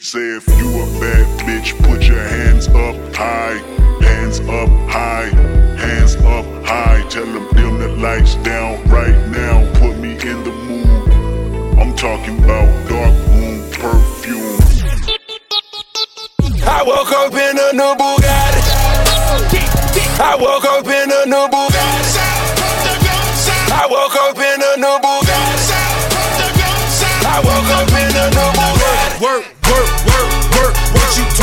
[0.00, 3.58] Say if you a bad bitch, put your hands up high,
[4.00, 5.28] hands up high,
[5.76, 7.06] hands up high.
[7.10, 9.70] Tell them dim the lights down right now.
[9.74, 11.78] Put me in the mood.
[11.78, 14.58] I'm talking about dark room perfume.
[16.66, 18.62] I woke up in a new Bugatti.
[20.18, 21.71] I woke up in a new Bugatti.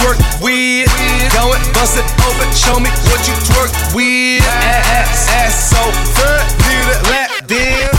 [0.09, 0.89] Twerk with.
[1.33, 4.43] Go and bust it open, show me what you twerk with.
[4.45, 5.81] Ass, ass so
[6.17, 7.93] good, need a lap dance.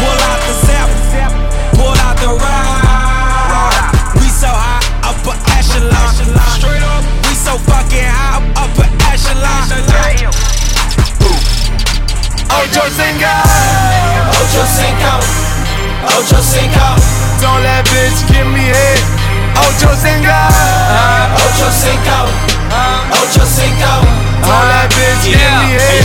[0.00, 0.88] Pull out the zap,
[1.74, 3.90] pull out the ride.
[4.18, 6.14] We so high, upper echelon.
[6.58, 9.66] Straight up, we so fucking high, upper echelon.
[12.56, 13.34] Ocho Cinco,
[14.40, 15.12] Ocho Cinco,
[16.18, 16.86] Ocho Cinco.
[17.40, 19.25] Don't let bitch give me head.
[19.64, 22.18] Ocho Cinco, uh, Ocho Cinco,
[22.68, 23.92] uh, Ocho Cinco.
[24.44, 26.04] Don't let bitch give me head.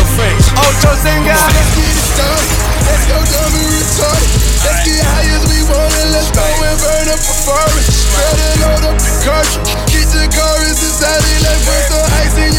[0.55, 1.35] Ocho Cinco.
[1.35, 2.47] Let's get it started.
[2.87, 4.31] Let's go dumb and retarded.
[4.63, 7.91] Let's get high as we want and let's go and burn up a forest.
[8.15, 9.71] Better load up the cartridge.
[9.91, 11.39] Get the chorus inside it.
[11.43, 12.50] Let's put some ice in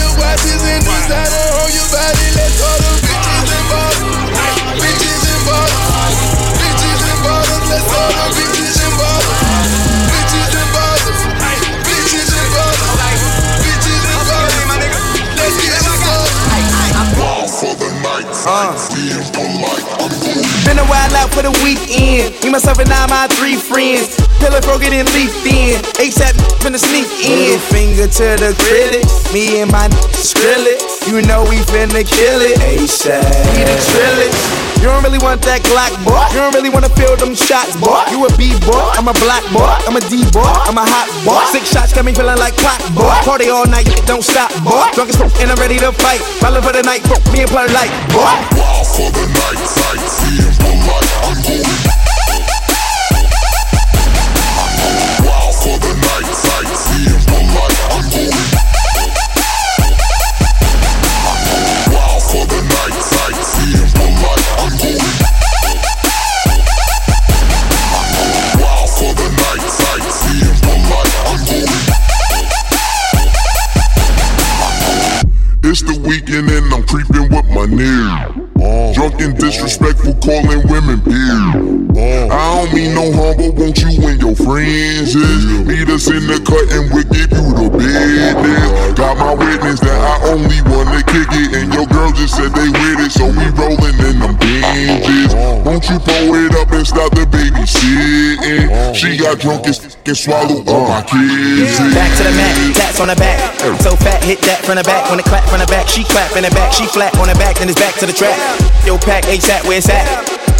[18.45, 19.87] the night, fight, being polite.
[19.99, 22.35] I'm going Been a while out for the weekend.
[22.43, 24.17] Me, myself, and I, my three friends.
[24.39, 25.79] Pillar broke it and leafed in.
[26.03, 27.59] ASAP finna sneak in.
[27.71, 29.07] Finger to the critic.
[29.33, 30.83] Me and my skrill it.
[31.07, 32.59] You know we finna kill it.
[32.59, 33.23] ASAP.
[33.55, 34.72] We the trillage.
[34.83, 36.19] You don't really want that Glock, boy.
[36.35, 38.03] You don't really wanna feel them shots, boy.
[38.11, 41.07] You a B boy, I'm a black boy, I'm a D boy, I'm a hot
[41.23, 41.39] boy.
[41.55, 43.15] Six shots got me feeling like clock, boy.
[43.23, 44.91] Party all night, don't stop, boy.
[44.91, 46.19] Drunk as fuck and I'm ready to fight.
[46.43, 48.27] Ballin' for the night, me and play like, boy.
[48.59, 49.63] wild for the night,
[50.59, 51.23] being polite.
[51.31, 51.92] I'm going
[77.83, 78.42] nigga.
[79.03, 81.35] Drunk and disrespectful, calling women beer.
[81.91, 86.07] Uh, I don't mean no harm, but won't you and your friends just meet us
[86.07, 88.95] in the cut and we'll give you the business.
[88.95, 92.71] Got my witness that I only wanna kick it, and your girl just said they
[92.71, 95.35] with it, so we rolling in them binges.
[95.67, 98.95] Won't you pull it up and stop the babysitting?
[98.95, 101.79] She got drunk and and swallowed all my kids.
[101.95, 103.39] Back to the mat, tats on the back.
[103.81, 105.11] So fat, hit that from the back.
[105.11, 106.73] When it clap from the back, she clap in the back.
[106.75, 108.35] She flat on the back, then it's back to the track.
[108.85, 110.05] Yo, pack ASAP, where it's at?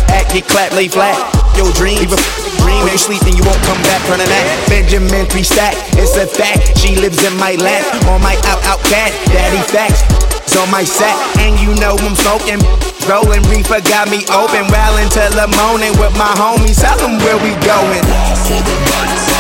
[0.09, 1.17] Act, get clap, lay flat.
[1.57, 2.21] Yo, dream, leave a
[2.63, 2.81] dream.
[2.85, 4.29] When you sleep, then you won't come back from the.
[4.69, 6.79] Benjamin three stack, it's a fact.
[6.79, 9.13] She lives in my lap, on my out out cat.
[9.33, 10.05] Daddy facts.
[10.43, 12.61] It's on my sack, and you know I'm smoking.
[13.09, 16.81] Rolling reefer got me open, well until the morning with my homies.
[16.81, 19.32] Tell them where we going.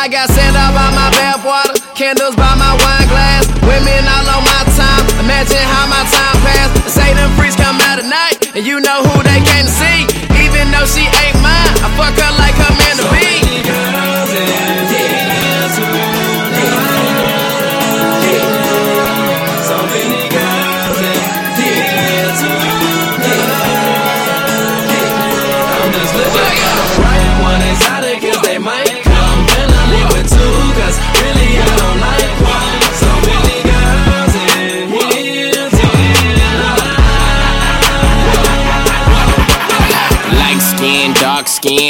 [0.00, 4.40] I got sand out by my bathwater, candles by my wine glass, women all on
[4.48, 5.04] my time.
[5.20, 6.88] Imagine how my time passed.
[6.88, 10.08] Say them freaks come out at night, and you know who they came to see.
[10.40, 12.79] Even though she ain't mine, I fuck her like her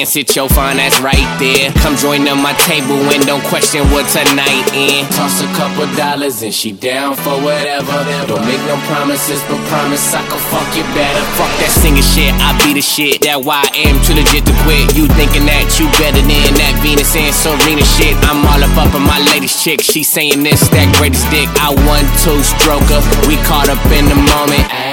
[0.01, 1.73] skin, sit your fine ass right there.
[1.83, 5.05] Come join on my table and don't question what tonight in.
[5.13, 7.93] Toss a couple dollars and she down for whatever.
[8.27, 11.23] Don't make no promises, but promise I can fuck you better.
[11.37, 13.23] Fuck that singing shit, I be the shit.
[13.23, 14.97] That why I am too legit to quit.
[14.97, 18.17] You thinking that you better than that Venus and Serena shit.
[18.29, 19.81] I'm all up up in my latest chick.
[19.81, 21.49] She saying this, that greatest dick.
[21.61, 23.01] I one two stroker.
[23.29, 24.90] We caught up in the moment.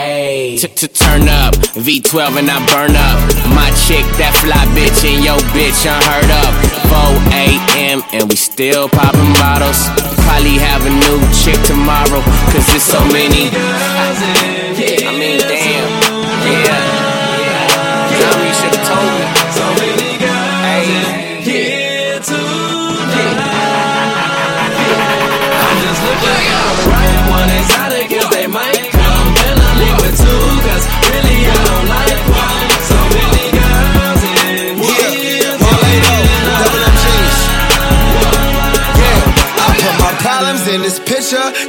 [0.57, 3.21] To turn up, V12 and I burn up.
[3.53, 6.53] My chick, that fly bitch, and yo bitch, I unheard up.
[6.89, 7.13] 4
[7.45, 8.01] a.m.
[8.09, 9.85] and we still popping bottles.
[10.25, 13.53] Probably have a new chick tomorrow, cause there's so many.
[13.53, 15.86] I mean, damn.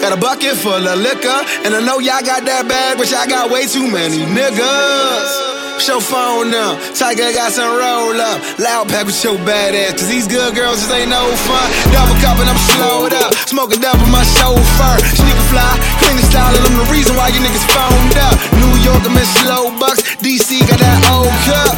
[0.01, 1.41] Got a bucket full of liquor.
[1.67, 5.59] And I know y'all got that bag, but y'all got way too many niggas.
[5.83, 6.79] Show phone now.
[6.95, 8.39] Tiger got some roll up.
[8.63, 9.99] Loud pack with your badass.
[9.99, 11.67] Cause these good girls just ain't no fun.
[11.91, 13.35] Double cup and I'm slowed up.
[13.51, 14.99] Smoking double my chauffeur.
[15.19, 18.39] Sneaker fly, clean the style, and I'm the reason why you niggas phoned up.
[18.55, 20.03] New York, I'm in slow bucks.
[20.23, 21.75] DC got that old cup.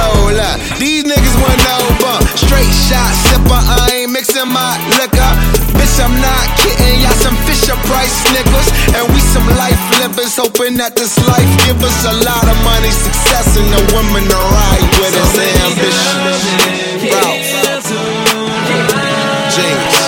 [0.00, 2.24] Hold up, these niggas want no bump.
[2.32, 3.99] Straight shot, sipper, I ain't
[4.30, 5.32] mixing my liquor.
[5.74, 8.68] Bitch, I'm not kidding, y'all some Fisher Price niggas.
[8.94, 12.90] And we some life livers, hoping that this life give us a lot of money,
[12.90, 15.34] success, and the women to ride with us.
[15.66, 16.16] Ambition.
[17.10, 17.48] Ralph.
[19.54, 19.99] James.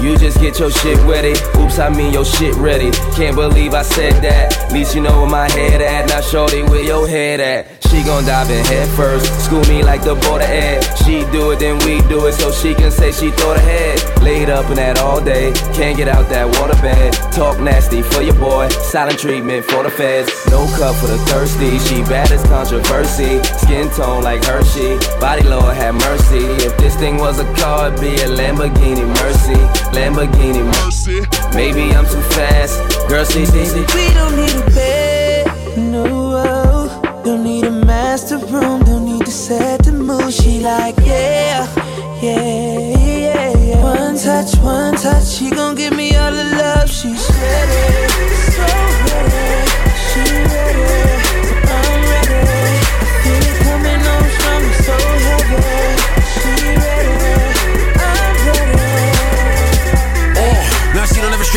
[0.00, 1.32] You get your shit ready.
[1.58, 2.90] Oops, I mean your shit ready.
[3.16, 4.56] Can't believe I said that.
[4.56, 6.08] At least you know where my head at.
[6.08, 7.78] Now, shorty, where your head at?
[7.90, 9.26] She gon' dive in head first.
[9.46, 10.82] School me like the border ed.
[11.04, 13.98] She do it, then we do it, so she can say she thought ahead.
[14.22, 17.14] Laid up in that all day, can't get out that water bed.
[17.32, 20.30] Talk nasty for your boy, silent treatment for the feds.
[20.50, 23.42] No cup for the thirsty, she bad as controversy.
[23.64, 26.44] Skin tone like Hershey, body Lord have mercy.
[26.68, 29.56] If this thing was a car, it'd be a Lamborghini Mercy.
[29.96, 31.20] Lamborghini Mercy.
[31.54, 32.80] Maybe I'm too fast.
[33.08, 33.84] Girl, see, see, see.
[33.94, 35.46] We don't need a bed,
[35.76, 36.18] no.
[37.24, 40.32] Don't need a master room, don't need to set the mood.
[40.32, 41.66] She like, yeah,
[42.22, 43.82] yeah, yeah, yeah.
[43.82, 46.88] One touch, one touch, she gon' give me all the love.
[46.88, 48.07] She's ready,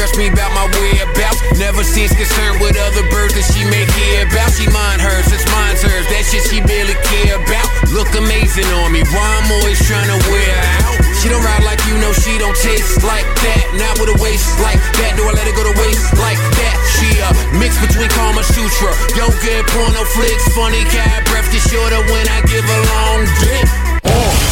[0.01, 1.37] stress me about my whereabouts.
[1.61, 4.49] Never seems concerned with other birds that she may hear about.
[4.49, 6.09] She mind hers, it's mine hers.
[6.09, 7.69] That shit she barely care about.
[7.93, 9.05] Look amazing on me.
[9.13, 10.97] Why I'm always trying to wear out.
[11.21, 13.63] She don't ride like you know she don't taste like that.
[13.77, 15.21] Not with a waist like that.
[15.21, 16.75] Do I let her go to waist like that?
[16.97, 17.29] She a
[17.61, 20.49] mix between Karma Sutra, yoga porno flicks.
[20.57, 23.69] Funny cat breath get shorter when I give a long dick.
[24.09, 24.50] Uh.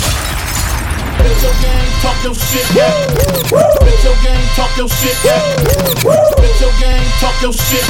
[1.29, 2.65] Bitch your game, talk your shit.
[2.73, 5.13] Bitch your game, talk your shit.
[5.21, 7.85] Bitch your game, talk your shit.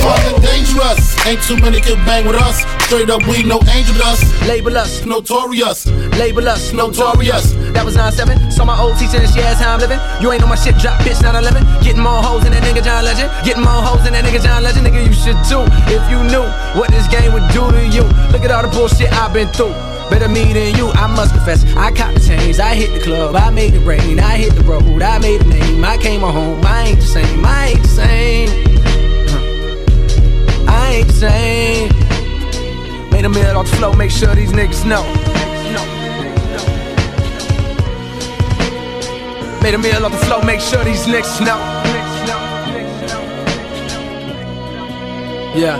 [0.00, 1.12] Hard and dangerous.
[1.26, 2.64] Ain't too many can bang with us.
[2.88, 4.24] Straight up, we no angel dust.
[4.48, 5.84] Label us, Notorious.
[6.16, 7.52] label us, Notorious.
[7.76, 10.42] That was 9-7, saw my old teacher and she asked how I'm living You ain't
[10.42, 13.64] on my shit, drop bitch 9-11 Getting more hoes than that nigga John Legend Getting
[13.64, 16.46] more hoes than that nigga John Legend Nigga, you should too, if you knew
[16.78, 19.74] What this game would do to you Look at all the bullshit I've been through
[20.10, 21.64] Better me than you, I must confess.
[21.76, 24.62] I caught the chains, I hit the club I made it rain, I hit the
[24.62, 27.88] road I made a name, I came home I ain't the same, I ain't the
[27.88, 28.48] same.
[29.28, 30.72] Huh.
[30.72, 31.88] I ain't the same.
[33.10, 35.02] Made a meal off the flow, make sure these niggas know.
[39.62, 41.58] Made a meal off the flow, make sure these niggas know.
[45.56, 45.78] Yeah.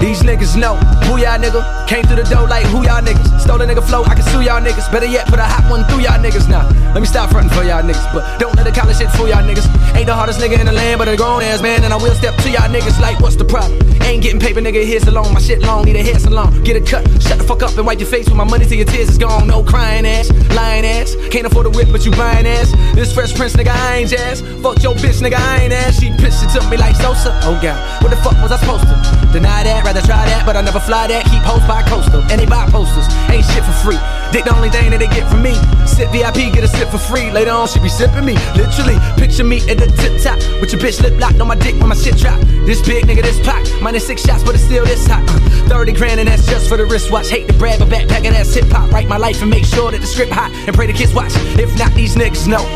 [0.00, 0.76] These niggas know.
[1.06, 3.28] Who y'all nigga came through the door like who y'all niggas.
[3.44, 4.90] Stole a nigga flow, I can sue y'all niggas.
[4.90, 6.64] Better yet, put a hot one through y'all niggas now.
[6.96, 9.44] Let me stop frontin' for y'all niggas, but don't let the college shit fool y'all
[9.44, 9.68] niggas.
[9.92, 12.14] Ain't the hardest nigga in the land, but a grown ass man, and I will
[12.14, 13.76] step to y'all niggas like what's the problem?
[14.08, 15.34] Ain't getting paper, nigga, here's salon.
[15.34, 16.64] My shit long, need a hair salon.
[16.64, 18.78] Get a cut, shut the fuck up and wipe your face with my money till
[18.78, 19.46] your tears is gone.
[19.46, 21.14] No crying ass, lying ass.
[21.30, 22.72] Can't afford a whip, but you buying ass.
[22.96, 24.40] This fresh prince, nigga, I ain't jazz.
[24.64, 26.00] Fuck your bitch, nigga, I ain't ass.
[26.00, 27.36] She pissed it to me like Sosa.
[27.44, 28.96] Oh god, what the fuck was I supposed to?
[29.32, 31.24] Deny that, rather try that, but I never fly that.
[31.26, 33.06] Keep hoes by coastal, and they buy posters.
[33.30, 33.98] Ain't shit for free.
[34.32, 35.52] Dick the only thing that they get from me.
[35.86, 37.30] Sip VIP, get a sip for free.
[37.30, 38.34] Later on, she be sipping me.
[38.56, 40.38] Literally, picture me at the tip top.
[40.60, 42.40] With your bitch lip locked on my dick when my shit drop.
[42.64, 43.64] This big nigga, this pack.
[43.82, 45.22] Minus six shots, but it's still this hot.
[45.28, 47.28] Uh, 30 grand and that's just for the wristwatch.
[47.28, 48.90] Hate to brag, but backpack and that's hip hop.
[48.90, 50.50] Write my life and make sure that the script hot.
[50.66, 51.32] And pray the kids watch.
[51.58, 52.62] If not, these niggas know.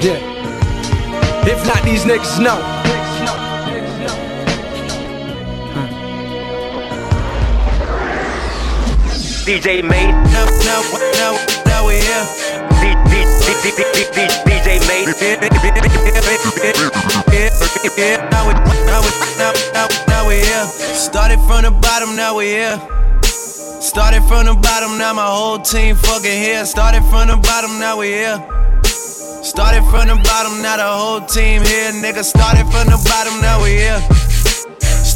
[0.00, 0.18] yeah.
[1.46, 2.58] If not, these niggas know.
[9.50, 10.14] DJ Made.
[10.30, 10.80] Now, now,
[11.18, 11.34] now,
[11.66, 12.24] now we here.
[14.46, 15.10] DJ Made.
[18.30, 18.54] Now we,
[18.86, 20.64] now we, now, now, now we here.
[20.94, 22.78] Started from the bottom, now we here.
[23.24, 26.64] Started from the bottom, now my whole team fucking here.
[26.64, 28.38] Started from the bottom, now we here.
[29.42, 31.90] Started from the bottom, now the whole team here.
[31.90, 34.29] Nigga, started from the bottom, now we here.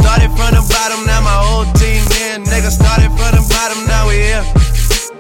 [0.04, 2.36] Started from the bottom, now my whole team here.
[2.36, 4.44] Nigga, started from the bottom, now we here.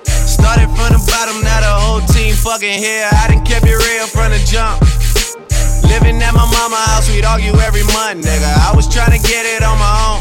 [0.04, 3.08] Started from the bottom, now the whole team fucking here.
[3.08, 4.84] I done kept it real from the jump.
[5.88, 8.44] Living at my mama house, we'd argue every month, nigga.
[8.60, 10.20] I was trying to get it on my own.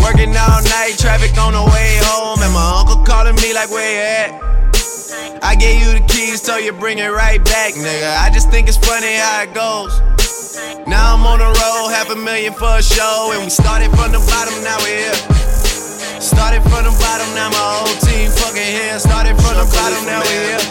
[0.00, 3.84] Working all night, traffic on the way home, and my uncle calling me like, where
[3.84, 5.44] you at?
[5.44, 8.16] I gave you the keys, so you bring it right back, nigga.
[8.16, 10.00] I just think it's funny how it goes.
[10.52, 14.12] Now I'm on the road, half a million for a show, and we started from
[14.12, 15.16] the bottom, now we're here.
[16.20, 19.00] Started from the bottom, now my whole team fucking here.
[19.00, 20.64] Started from the bottom, now we're here.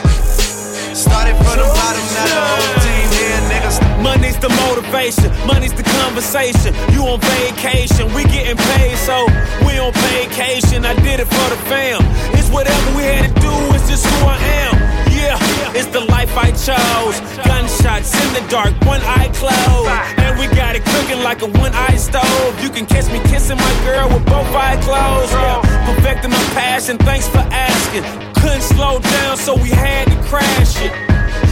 [0.94, 3.78] Started from the bottom, now the whole team here, niggas.
[4.06, 6.78] Money's the motivation, money's the conversation.
[6.94, 9.26] You on vacation, we getting paid, so
[9.66, 10.86] we on vacation.
[10.86, 12.06] I did it for the fam.
[12.38, 14.91] It's whatever we had to do, it's just who I am.
[15.22, 15.38] Yeah,
[15.78, 17.22] it's the life I chose.
[17.46, 19.94] Gunshots in the dark, one eye closed.
[20.18, 22.58] And we got it cooking like a one eye stove.
[22.64, 25.32] You can catch me kissing my girl with both eyes closed.
[25.32, 28.04] Yeah, perfecting my passion, thanks for asking.
[28.42, 30.92] Couldn't slow down, so we had to crash it.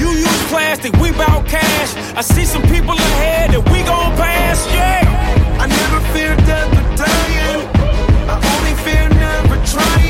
[0.01, 1.93] You use plastic, we bout cash.
[2.17, 5.05] I see some people ahead that we gon' pass, yeah.
[5.61, 7.61] I never fear death or dying.
[8.33, 10.08] I only fear never trying.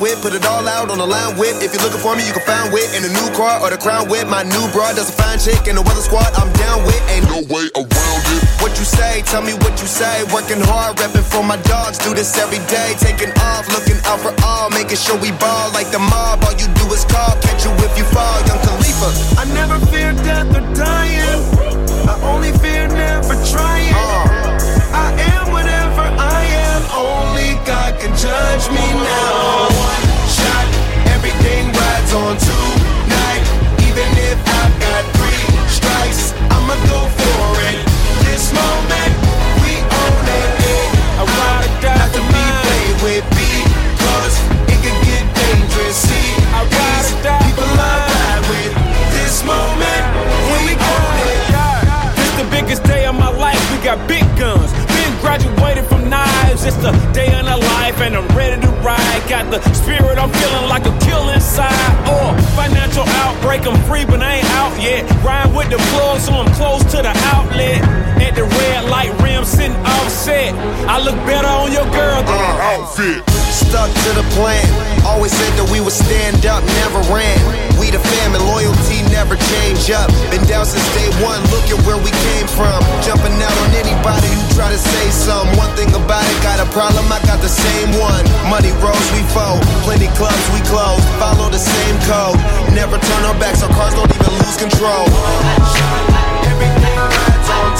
[0.00, 0.20] With.
[0.24, 1.62] Put it all out on the line with.
[1.62, 3.76] If you're looking for me, you can find wit in a new car or the
[3.76, 4.26] crown with.
[4.26, 6.32] My new broad does a fine chick in the weather squad.
[6.34, 6.98] I'm down with.
[7.12, 8.42] Ain't no way around it.
[8.64, 9.22] What you say?
[9.28, 10.24] Tell me what you say.
[10.32, 12.00] Working hard, repping for my dogs.
[12.00, 12.96] Do this every day.
[12.98, 14.72] Taking off, looking out for all.
[14.72, 16.42] Making sure we ball like the mob.
[16.48, 17.36] All you do is call.
[17.44, 18.40] Catch you if you fall.
[18.48, 19.08] Young Khalifa.
[19.36, 21.40] I never fear death or dying.
[22.08, 23.92] I only fear never trying.
[23.94, 24.50] Uh.
[24.96, 26.82] I am whatever I am.
[26.90, 27.29] Only
[28.00, 29.68] can judge me now.
[29.68, 30.66] One shot,
[31.12, 33.44] everything rides on tonight.
[33.84, 37.76] Even if I've got three strikes, I'ma go for it.
[38.24, 39.12] This moment,
[39.60, 40.48] we own it.
[41.20, 44.34] I ride or die to be played with because
[44.72, 45.96] it can get dangerous.
[46.00, 48.72] See, I ride or die people I ride with.
[49.12, 50.04] This moment,
[50.56, 52.16] we own it.
[52.16, 53.60] This the biggest day of my life.
[53.68, 54.72] We got big guns.
[54.88, 56.64] Been graduated from knives.
[56.64, 57.39] It's the day
[57.90, 59.22] life, and I'm ready to ride.
[59.28, 60.18] Got the spirit.
[60.18, 61.72] I'm feeling like a kill inside.
[62.08, 63.66] Or oh, financial outbreak.
[63.66, 65.08] I'm free, but I ain't out yet.
[65.24, 67.82] Ride with the plug, so I'm close to the outlet.
[68.20, 70.54] At the red light rim, sitting offset.
[70.86, 73.28] I look better on your girl than uh, her outfit.
[73.50, 74.89] Stuck to the plan.
[75.20, 77.36] Always said that we would stand up, never ran.
[77.76, 80.08] We the fam and loyalty never change up.
[80.32, 82.80] Been down since day one, look at where we came from.
[83.04, 85.52] Jumping out on anybody who try to say something.
[85.60, 88.24] One thing about it, got a problem, I got the same one.
[88.48, 89.60] Money rolls, we fold.
[89.84, 91.04] Plenty clubs, we close.
[91.20, 92.40] Follow the same code.
[92.72, 95.04] Never turn our backs, our cars don't even lose control.
[96.48, 97.79] Everything rides on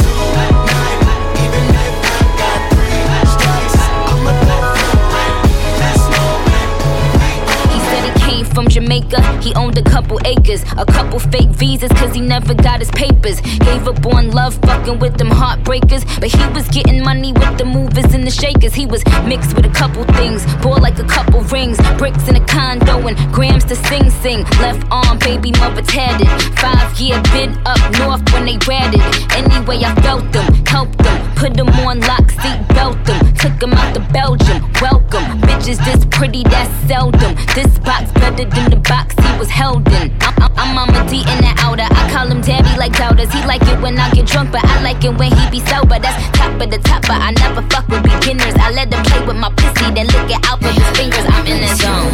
[8.61, 9.41] from Jamaica.
[9.41, 13.41] He owned a couple acres, a couple fake visas, cause he never got his papers.
[13.41, 16.05] Gave up on love, fucking with them heartbreakers.
[16.21, 18.75] But he was getting money with the movers and the shakers.
[18.75, 22.45] He was mixed with a couple things, bought like a couple rings, bricks in a
[22.47, 24.45] condo, and grams to sing sing.
[24.61, 26.29] Left arm, baby mother tatted.
[26.59, 29.01] Five year bid up north when they ratted.
[29.33, 33.73] Anyway, I felt them, helped them, put them on lock, seat belt them, took them
[33.73, 34.61] out to Belgium.
[34.77, 37.35] Welcome, bitches this pretty, that's seldom.
[37.57, 40.13] This box better than the box he was held in.
[40.21, 41.89] I'm, I'm, Mama D in the outer.
[41.89, 43.33] I call him Daddy like doubters.
[43.33, 45.99] He like it when I get drunk, but I like it when he be sober.
[45.99, 48.55] That's top of the top, but I never fuck with beginners.
[48.61, 51.25] I let them play with my pussy, then lick it out with his fingers.
[51.25, 52.13] I'm in the zone.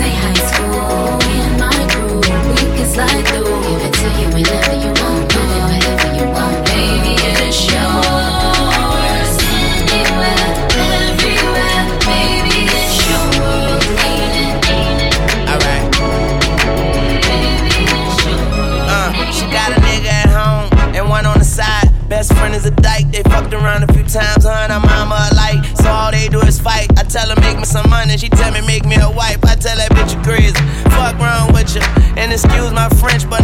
[0.00, 1.20] They high school.
[1.28, 1.72] And my
[2.72, 3.52] can slide through.
[3.68, 4.87] Give it to you whenever you
[22.58, 23.06] is a dyke.
[23.12, 25.62] They fucked around a few times, her and her mama alike.
[25.78, 26.90] So all they do is fight.
[26.98, 29.38] I tell her make me some money, she tell me make me a wife.
[29.44, 30.58] I tell that bitch you crazy.
[30.98, 31.82] Fuck wrong with you.
[32.18, 33.42] And excuse my French, but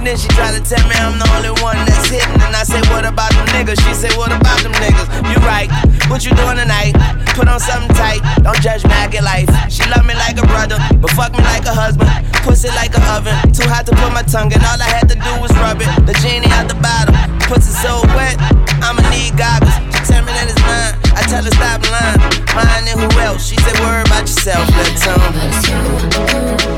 [0.00, 2.40] And then she try to tell me I'm the only one that's hitting.
[2.40, 3.76] And I say, what about them niggas?
[3.84, 5.04] She say, what about them niggas?
[5.28, 5.68] You right.
[6.08, 6.96] What you doing tonight?
[7.36, 8.24] Put on something tight.
[8.40, 9.44] Don't judge me, I get life.
[9.68, 12.08] She love me like a brother, but fuck me like a husband.
[12.48, 13.36] Pussy like a oven.
[13.52, 14.64] Too hot to put my tongue in.
[14.64, 15.92] All I had to do was rub it.
[16.08, 17.12] The genie out the bottle.
[17.44, 18.40] Pussy so wet.
[18.80, 19.76] I'ma need goggles.
[20.00, 20.96] She tell me that it's mine.
[21.12, 22.16] I tell her stop lying.
[22.56, 23.44] Mine and who else?
[23.44, 24.64] She said, worry about yourself.
[24.80, 25.20] Let's um.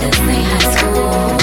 [0.03, 1.42] That's high school.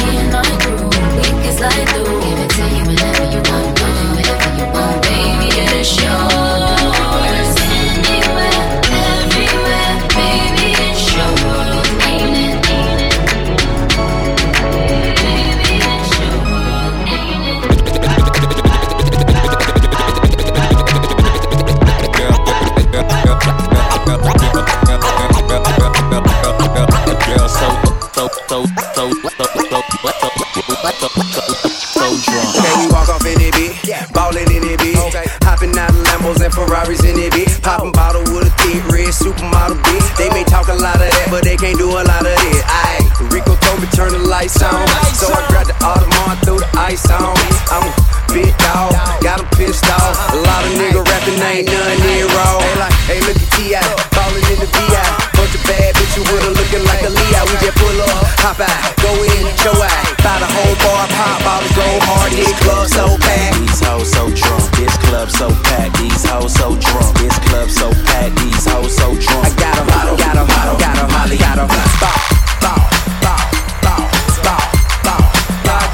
[32.88, 34.14] Walk off in it, bitch.
[34.14, 34.98] Ballin' in it, bitch.
[35.44, 37.62] Hopping out of Lambos and Ferraris in it, bitch.
[37.62, 40.08] Poppin' bottle with a thick red supermodel, bitch.
[40.18, 42.64] They may talk a lot of that, but they can't do a lot of it.
[42.64, 44.88] Ayy, Rico told me turn the lights on.
[45.18, 47.36] So I grabbed the Audemars, threw the ice on.
[47.74, 47.94] I'm a
[48.32, 50.16] big dog, got 'em pissed off.
[50.34, 52.56] A lot of nigga rapping, ain't none near raw.
[52.56, 52.62] Oh.
[52.62, 53.82] Hey, like, hey, look at T.I.
[54.16, 55.06] Ballin' in the V.I.
[55.36, 57.42] Bunch of bad you with her looking like a Leo.
[57.48, 60.04] We just pull up, hop out, go in, show out.
[60.20, 62.32] Buy the whole bar, pop bottles, go hard.
[62.36, 63.56] This club so packed.
[63.60, 64.64] These hoes so drunk.
[64.76, 65.96] This club so packed.
[66.00, 67.16] These hoes so drunk.
[67.24, 68.36] This club so packed.
[68.44, 69.48] These hoes so drunk.
[69.48, 71.68] I got 'em, got 'em, got 'em, got 'em, Holly, got 'em.
[71.68, 72.20] Bop, bop,
[72.60, 72.84] bop,
[73.24, 74.12] bop,
[74.44, 74.68] bop,
[75.08, 75.88] bop, bop.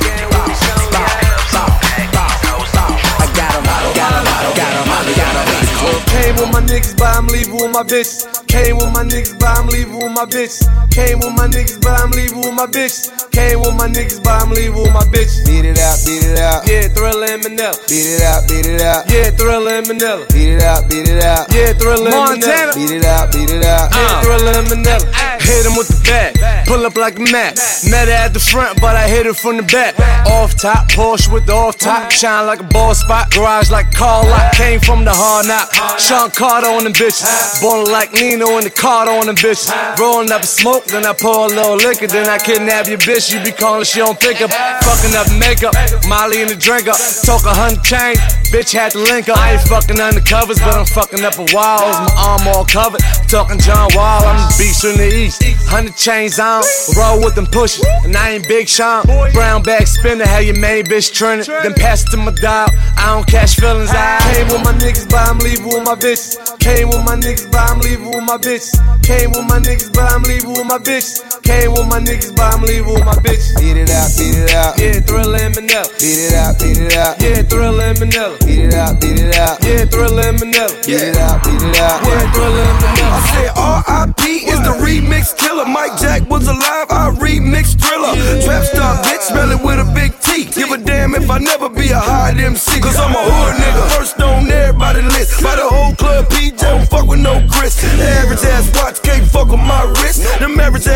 [6.15, 8.34] Came with my niggas, but I'm leaving with my bitches.
[8.55, 10.63] Came with my niggas, but I'm leaving with my bitch.
[10.89, 13.11] Came with my niggas, but I'm leaving with my bitch.
[13.35, 15.43] Came with my niggas, but I'm leaving with my bitch.
[15.45, 16.63] Beat it out, beat it out.
[16.63, 17.75] Yeah, Thriller and Manila.
[17.91, 19.11] Beat it out, beat it out.
[19.11, 20.25] Yeah, Thriller and Manila.
[20.31, 21.51] Beat it out, beat it out.
[21.51, 22.71] Yeah, Thriller and Montana.
[22.71, 23.91] Beat it out, beat it out.
[23.91, 24.23] Yeah, uh.
[24.23, 25.03] Thriller and Manila.
[25.43, 26.65] Hit him with the bat.
[26.65, 27.59] Pull up like a mat.
[27.91, 29.99] Met her at the front, but I hit her from the back.
[30.31, 32.07] Off top, Porsche with the off top.
[32.07, 32.09] Uh.
[32.09, 33.31] Shine like a ball spot.
[33.31, 34.53] Garage like car lot.
[34.53, 35.75] Came from the hard knock.
[35.99, 37.61] Sean Carter on them bitches.
[37.61, 39.71] Ballin' like Nino in the Carter on them bitches.
[39.97, 42.07] Rolling up a smoke, then I pour a little liquor.
[42.07, 43.33] Then I kidnap your bitch.
[43.33, 44.51] You be calling, she don't pick up.
[44.83, 45.73] Fucking up makeup.
[46.07, 46.93] Molly in the drinker.
[47.25, 48.15] Talk a hundred chain.
[48.53, 49.37] Bitch had to link up.
[49.37, 51.97] I ain't fucking undercovers, but I'm fucking up a walls.
[52.07, 53.01] My arm all covered.
[53.27, 54.23] Talking John Wall.
[54.23, 55.43] I'm the beast from the east.
[55.67, 56.63] Hundred chains on.
[56.95, 57.85] Roll with them pushing.
[58.03, 59.03] And I ain't Big Sean.
[59.33, 60.25] Brown bag spinner.
[60.25, 61.47] How your main bitch trending.
[61.47, 62.69] Then pass it to my dog.
[62.97, 63.89] I don't catch feelings.
[63.91, 66.37] I came with my niggas, but I'm leaving with my bitch.
[66.59, 68.73] Came with my niggas, but I'm leaving with my bitch.
[69.03, 71.21] Came with my niggas, but I'm leaving with my bitch.
[71.43, 73.53] Came with my niggas, but I'm leaving with my bitch.
[73.59, 74.79] Beat it out, beat it out.
[74.79, 75.85] Yeah, Thriller and Manila.
[75.99, 77.21] Beat it out, beat it out.
[77.21, 78.37] Yeah, Thriller and Manila.
[78.45, 79.63] Beat it out, beat it out.
[79.63, 80.73] Yeah, Thriller and Manila.
[80.85, 82.01] Beat it out, beat it out.
[82.03, 83.13] Yeah, Thriller and Manila.
[83.15, 84.23] I said R.I.P.
[84.49, 85.65] is the remix killer.
[85.65, 88.13] Mike Jack was alive, I remix thriller.
[88.43, 90.45] Trap star bitch, smelling with a big T.
[90.45, 92.81] Give a damn if I never be a hard MC.
[92.81, 93.83] Cause I'm a hood nigga,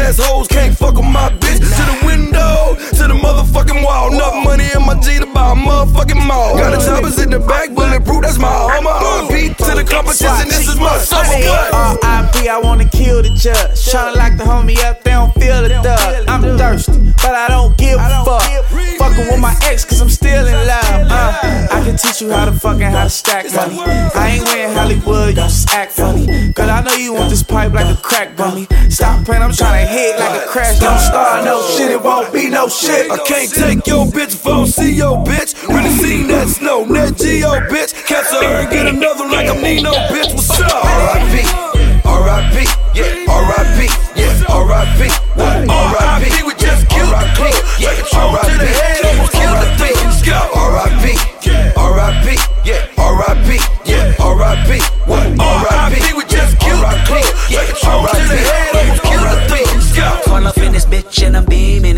[0.10, 1.62] ass hoes can't fuck with my bitch.
[1.62, 4.14] To the window, to the motherfucking wall.
[4.14, 6.58] Enough money in my G to buy a motherfucking mall.
[6.58, 8.90] Got the choppers in the back, bulletproof, that's my armor.
[8.90, 11.30] RP to the competition, this is my summer.
[11.74, 12.50] R.I.P.
[12.50, 13.78] I wanna kill the judge.
[13.86, 16.28] Tryna lock the homie up, they don't feel the thug.
[16.28, 18.42] I'm thirsty, but I don't give a fuck.
[18.98, 21.12] Fucking with my ex, cause I'm still in love.
[21.12, 23.80] Uh, I can teach you how to fucking how to stack money.
[23.80, 26.52] I ain't wearing Hollywood, you just act funny.
[26.80, 28.66] I know you want this pipe like a crack bummy.
[28.88, 30.80] Stop playing, I'm trying to hit like a crash.
[30.80, 33.12] Don't start no shit, it won't be no shit.
[33.12, 35.60] I can't take your bitch if I don't see your bitch.
[35.68, 37.92] Really seen that snow, Nat Geo bitch.
[38.08, 40.39] Catch her and get another like I'm Nino bitch.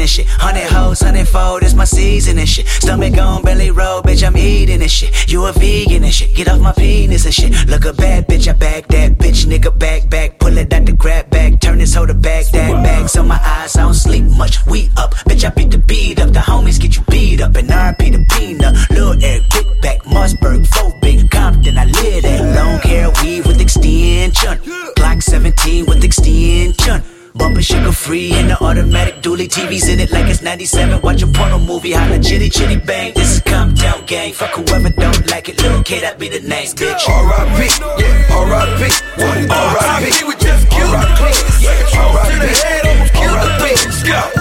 [0.02, 0.28] And shit.
[0.28, 2.68] Hundred hoes, hundred fold, it's my season and shit.
[2.68, 5.32] Stomach on belly roll, bitch, I'm eating and shit.
[5.32, 6.36] You a vegan and shit.
[6.36, 7.68] Get off my penis and shit.
[7.68, 10.40] Look a bad bitch, I bag that bitch, nigga back back.
[10.40, 13.08] Pull it out the grab bag, turn this hoe to bag that bag.
[13.08, 14.66] So my eyes, I don't sleep much.
[14.66, 16.32] We up, bitch, I beat the beat up.
[16.34, 18.76] The homies get you beat up and RP the peanut.
[18.90, 22.56] Lil Eric, kickback, Mossberg, Phobic, Compton, I live that.
[22.56, 24.58] Long hair weave with extension.
[24.98, 27.04] Glock 17 with extension.
[27.34, 31.02] Bumper sugar free in the automatic dually TVs in it like it's 97.
[31.02, 33.13] Watch a porno movie, holla chitty chitty bang.
[33.13, 34.34] This is come down gang.
[34.34, 37.08] Fuck whoever don't like it, little K, that be the name, bitch.
[37.08, 37.60] R.I.P.
[38.02, 38.82] Yeah, R.I.P.
[39.50, 40.26] R.I.P.
[40.28, 41.41] We just killed the clique.
[41.62, 42.34] Yeah, R.I.P.
[42.34, 44.40] to the head, almost killed the thing.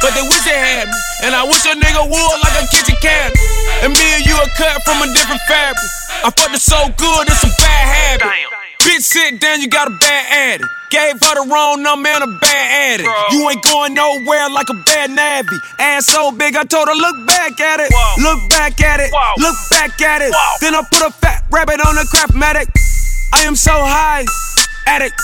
[0.00, 0.98] But they wish they had me.
[1.26, 3.34] And I wish a nigga would like a kitchen cabinet.
[3.82, 5.82] And me and you are cut from a different fabric.
[6.22, 7.84] I fucked it so good, it's a bad
[8.22, 8.30] habit.
[8.82, 10.70] Bitch, sit down, you got a bad addict.
[10.90, 13.10] Gave her the wrong number and a bad addict.
[13.32, 15.58] You ain't going nowhere like a bad navvy.
[15.78, 17.90] Ass so big, I told her, look back at it.
[18.22, 19.10] Look back at it.
[19.36, 20.32] Look back at it.
[20.60, 22.70] Then I put a fat rabbit on the craftmatic.
[23.34, 24.24] I am so high,
[24.86, 25.20] addict.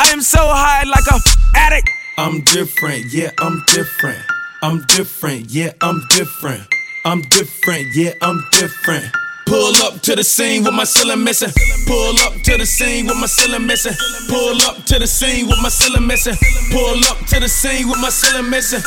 [0.00, 1.20] I am so high like a
[1.56, 1.88] addict.
[2.16, 4.22] I'm different, yeah, I'm different.
[4.62, 6.62] I'm different, yeah, I'm different.
[7.04, 9.04] I'm different, yeah, I'm different.
[9.46, 11.50] Pull up to the scene with my ceiling missing.
[11.86, 13.92] Pull up to the scene with my ceiling missing.
[14.28, 16.34] Pull up to the scene with my ceiling missing.
[16.70, 18.80] Pull up to the scene with my ceiling missing.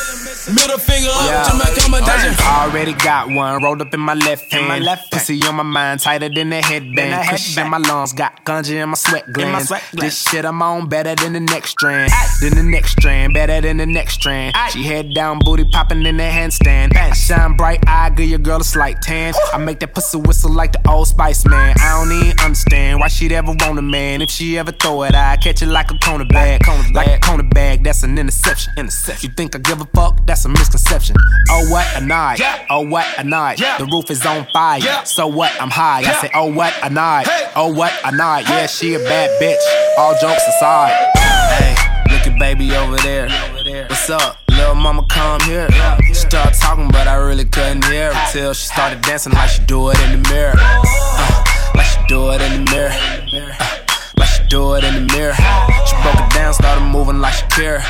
[0.48, 2.34] Middle finger up to my accommodation.
[2.46, 4.68] Already got one rolled up in my left hand.
[4.70, 7.28] my left Pussy on my mind, tighter than a headband.
[7.28, 9.72] Kush in my lungs, got ganja in my sweat glands.
[9.92, 12.14] This shit I'm on better than the next strand.
[12.42, 14.56] Than the next strand, better than the next strand.
[14.72, 16.96] She head down, booty popping in the handstand.
[16.96, 19.34] I shine bright, I give your girl a slight tan.
[19.52, 21.76] I make that pussy whistle like the old Spice Man.
[21.82, 24.22] I don't even understand why she'd ever want a man.
[24.22, 26.62] If she ever throw it, I catch it like a corner bag.
[26.94, 28.74] Like a corner bag, that's an interception.
[28.78, 30.26] You think I give a fuck?
[30.26, 31.16] That's a misconception.
[31.50, 33.58] Oh what a night, oh what a night.
[33.58, 34.82] The roof is on fire.
[35.06, 35.52] So what?
[35.62, 36.00] I'm high.
[36.00, 38.46] I say oh what a night, oh what a night.
[38.48, 39.98] Yeah, she a bad bitch.
[39.98, 40.94] All jokes aside.
[41.18, 41.76] Hey,
[42.12, 43.30] look at baby over there.
[43.88, 44.38] What's up?
[44.50, 45.68] Little mama come here.
[46.08, 49.64] She started talking, but I really couldn't hear her till she started dancing like she
[49.66, 50.56] do it in the mirror.
[50.58, 51.44] Uh,
[51.76, 52.92] like she do it in the mirror.
[52.92, 53.54] Uh,
[54.18, 55.36] like she do it in the mirror.
[55.86, 57.82] She broke it down, started moving like she Uh,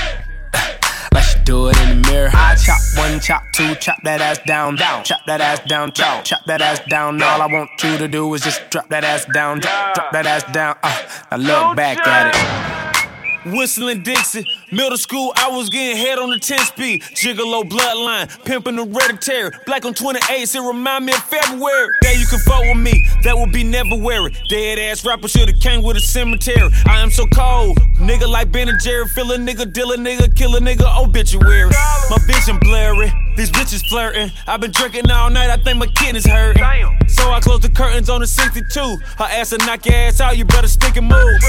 [1.18, 2.30] Like she do it in the mirror.
[2.32, 6.24] I chop one, chop two, chop that ass down, down, chop that ass down, chop,
[6.24, 7.20] chop that ass down.
[7.24, 10.28] All I want you to do is just drop that ass down, drop, drop that
[10.28, 10.76] ass down.
[10.84, 11.38] Uh, now
[11.70, 13.52] look back at it.
[13.52, 17.02] Whistling Dixie, middle school, I was getting head on the 10 speed.
[17.02, 19.52] Gigolo bloodline, pimping hereditary.
[19.66, 21.90] Black on 28, it remind me of February.
[22.02, 24.36] That you can vote with me, that would be never weary.
[24.50, 26.70] Dead ass rapper should've came with a cemetery.
[26.86, 29.08] I am so cold, nigga like Ben and Jerry.
[29.08, 31.70] Fill a nigga, deal a nigga, kill a nigga, obituary.
[32.10, 34.32] My vision blurry, these bitches flirting.
[34.48, 36.64] I've been drinking all night, I think my kidneys hurting.
[37.08, 38.98] So I close the curtains on the 62.
[39.18, 41.42] Her ass will knock your ass out, you better stick and move.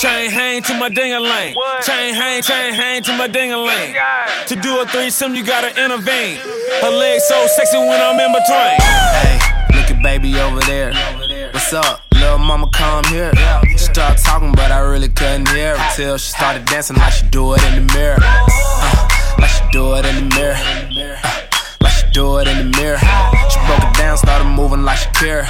[0.00, 1.54] Chain hang to my ding-a-ling.
[1.82, 3.94] Chain hang, chain hang to my ding-a-ling.
[4.48, 6.38] To do a threesome, you gotta intervene.
[6.82, 8.78] Her legs so sexy when I'm in between.
[9.22, 9.38] Hey,
[9.76, 10.92] look at baby over there.
[11.52, 12.02] What's up?
[12.12, 13.32] Little mama come here.
[13.70, 17.26] She started talking, but I really couldn't hear her till she started dancing like she
[17.26, 18.18] do it in the mirror.
[18.20, 19.08] Uh,
[19.38, 20.56] like she do it in the mirror.
[21.22, 21.46] Uh,
[21.80, 22.98] like she do it in the mirror.
[22.98, 25.48] She broke it down, started moving like she care.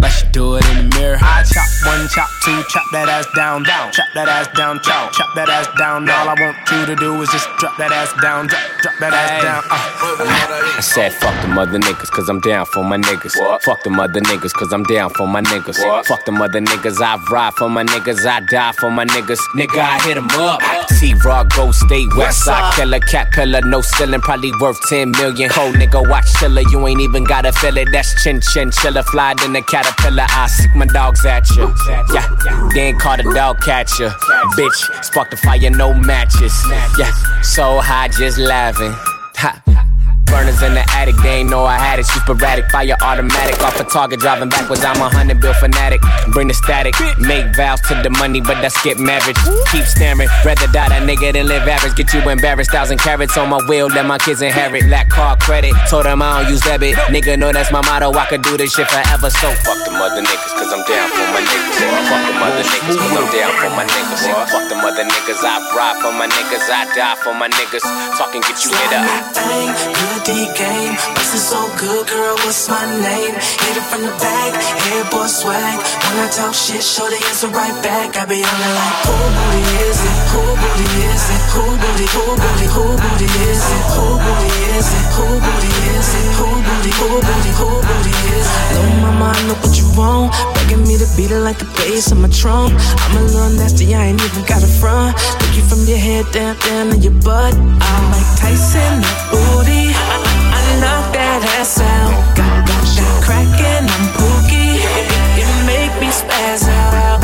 [0.00, 1.18] Like she do it in the mirror.
[1.20, 5.12] I chop one, chop two, chop that ass down, down, chop that ass down, chop,
[5.12, 6.08] chop that ass down.
[6.08, 9.12] All I want you to do is just drop that ass down, drop, drop that
[9.12, 9.62] ass down.
[9.70, 9.90] Uh.
[10.76, 13.32] I said fuck the mother niggas, cause I'm down for my niggas.
[13.62, 15.76] Fuck the mother niggas, cause I'm down for my niggas.
[16.06, 19.38] Fuck them other niggas, I ride for my niggas, I die for my niggas.
[19.54, 20.60] Nigga, I hit 'em up.
[20.98, 25.50] T Raw, Go State, West Side Killer, Cat Pillar, no ceiling, probably worth 10 million.
[25.50, 27.88] Ho, nigga, watch chiller, you ain't even gotta feel it.
[27.92, 30.26] That's chin chin chiller, fly in the caterpillar.
[30.28, 31.72] I sick my dogs at you.
[32.12, 34.10] Yeah, then call the dog catcher.
[34.56, 36.54] Bitch, spark the fire, no matches.
[36.98, 38.92] Yeah, so high, just laughing.
[39.36, 39.89] Ha.
[40.30, 42.06] Burners in the attic, they ain't know I had it.
[42.06, 44.84] Shoot sporadic, fire automatic, off a target, driving backwards.
[44.84, 46.00] I'm a hundred bill fanatic.
[46.32, 49.36] Bring the static, make vows to the money, but that's skip marriage.
[49.72, 51.96] Keep staring, rather die that nigga than live average.
[51.96, 54.86] Get you embarrassed, thousand carats on my wheel, let my kids inherit.
[54.86, 56.94] Lack car credit, told them I don't use debit.
[57.10, 59.30] Nigga know that's my motto, I could do this shit forever.
[59.30, 61.99] So fuck the mother niggas, cause I'm down for my niggas.
[62.80, 64.24] Them niggas, cause I'm down for my niggas.
[64.48, 67.84] Fuck them other niggas, I ride for my niggas, I die for my niggas.
[68.16, 69.04] Talking get you hit up.
[69.36, 70.96] Bang, good D game.
[71.12, 73.36] Bustin' so good, girl, what's my name?
[73.36, 75.76] Hit it from the back, hair boy swag.
[75.76, 78.16] When I talk shit, show the answer right back.
[78.16, 80.18] I be on it like, who booty is it?
[80.32, 81.42] Who booty is it?
[81.52, 83.84] Who booty, who booty, who booty is it?
[83.92, 85.06] Who booty is it?
[85.20, 85.89] Who booty is it?
[86.00, 88.80] Who booty, who booty, who booty is it?
[89.60, 90.32] What you want.
[90.54, 92.72] Begging me to beat it like the bass on my trunk.
[93.04, 95.12] I'm a little nasty, I ain't even got a front.
[95.40, 97.52] Look you from your head down, down to your butt.
[97.52, 99.92] I'm like Tyson, that booty.
[99.92, 102.16] I, I, I knock that ass out.
[102.32, 104.80] Got, got that crackin', I'm pookie.
[104.80, 107.20] It, it, it make me spaz out.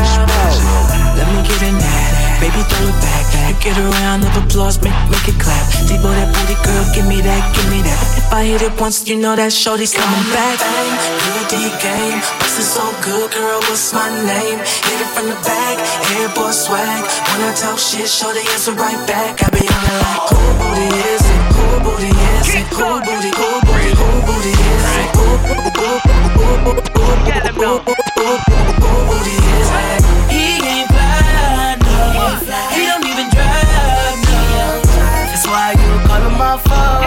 [1.17, 1.96] Let me get in that.
[2.47, 3.27] Baby, throw it back.
[3.35, 3.59] back.
[3.59, 5.67] get around, of applause, make, make it clap.
[5.91, 7.99] Debo that booty girl, give me that, give me that.
[8.23, 10.63] If I hit it once, you know that shorty's coming back.
[10.63, 10.95] Bang,
[11.51, 12.23] D game.
[12.47, 13.59] This is so good, girl.
[13.67, 14.63] What's my name?
[14.63, 15.75] Hit it from the back,
[16.15, 17.03] airboy swag.
[17.35, 19.43] When I talk shit, shorty answer right back.
[19.43, 21.43] I be on the like cool booty is it?
[21.51, 22.67] Cool booty is it?
[22.71, 25.11] Cool booty, cool booty, cool booty is it?
[25.19, 25.43] Cool
[29.11, 29.99] booty is it?
[30.31, 30.96] He ain't.
[36.39, 37.03] My phone.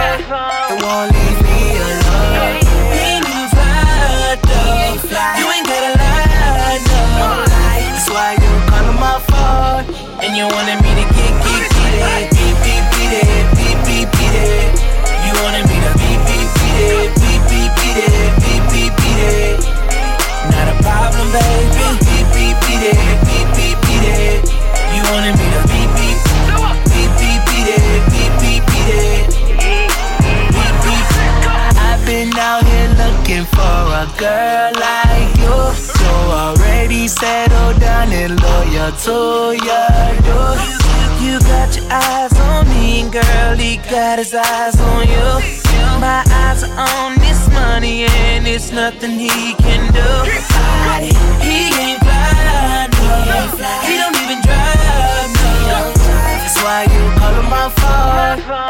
[0.71, 2.59] It won't leave me alone.
[2.93, 5.39] He ain't even fly, though.
[5.39, 7.45] You ain't gotta lie, no.
[7.45, 9.85] That's why you call him my phone.
[10.23, 12.38] And you wanted me to get, get, get it.
[38.89, 39.89] Loyal to your
[41.21, 43.57] You got your eyes on me, girl.
[43.57, 45.59] He got his eyes on you.
[45.99, 50.09] My eyes are on this money, and it's nothing he can do.
[51.43, 53.17] He ain't fly, no.
[53.85, 55.29] He don't even drive,
[55.67, 55.93] no.
[55.95, 58.68] That's why you call him my phone.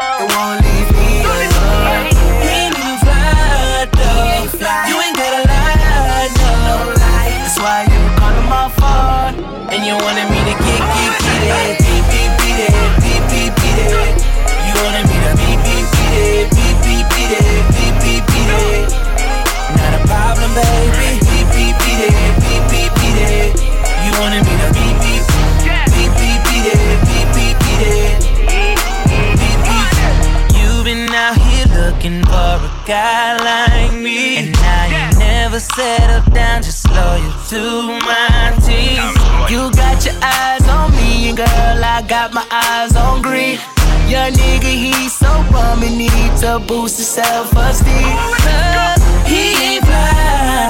[10.02, 11.78] Wanted me to get, get, get it.
[11.80, 12.74] Beep, beep, beat it.
[13.04, 14.14] Beep, beep, beat it.
[14.66, 16.46] You wanted me to beep, beep, beat it.
[16.56, 17.62] Beep, beep, beat it.
[17.76, 18.88] Beep, beep, beat it.
[19.76, 21.20] Not a problem, baby.
[21.28, 22.32] Beep, beep, beat it.
[22.40, 23.50] Beep, beep, beat it.
[24.04, 25.24] You wanted me to beep, beep.
[25.94, 26.96] Beep, beep, beat it.
[27.08, 28.16] Beep, beep, beat it.
[29.08, 29.90] Beep, beep.
[30.56, 33.36] You've been out here looking for a guy
[35.60, 39.02] never settle down, just loyal to my team.
[39.48, 43.58] You got your eyes on me, and girl, I got my eyes on green.
[44.08, 48.16] Your nigga, he's so bum, he need to boost his self-esteem.
[48.44, 50.68] Cause he ain't fly,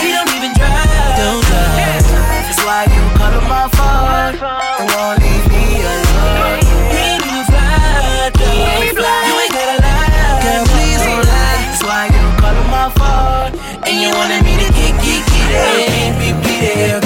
[0.00, 1.16] he don't even drive.
[1.16, 1.76] Don't drive.
[1.76, 4.34] That's why you call him my phone.
[4.34, 6.60] It won't leave me alone.
[6.90, 8.52] He ain't even fly, though.
[8.52, 11.60] You ain't gotta lie, girl, please don't lie.
[11.70, 13.21] That's why you call him my phone.
[13.50, 15.50] And you wanted me to get, get, get
[15.80, 16.16] it.
[16.18, 17.01] Beep, beep, beat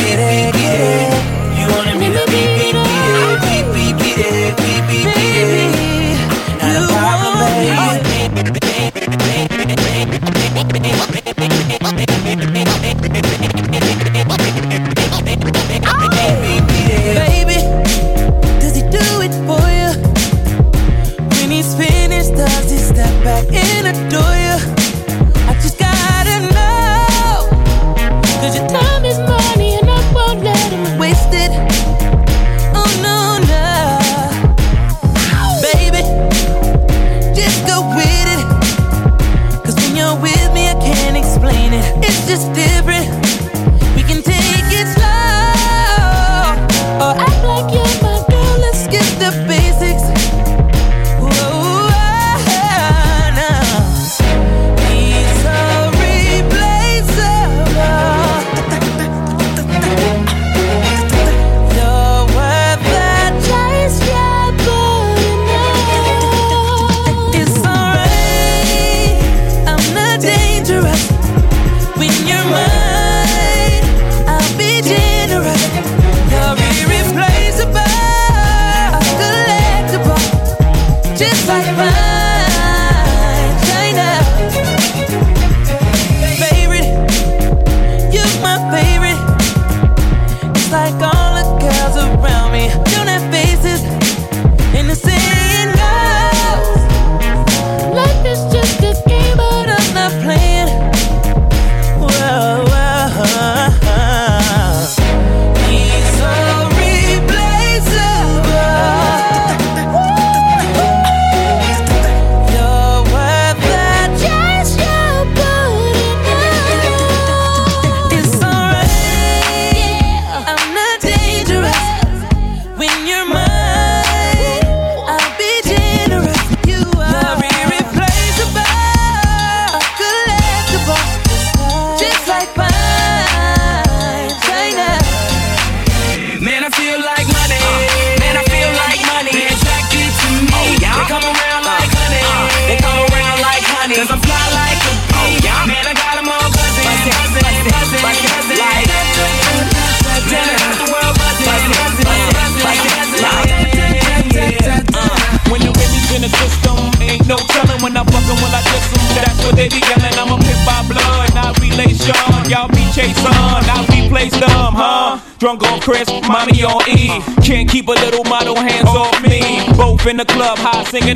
[170.90, 171.15] singing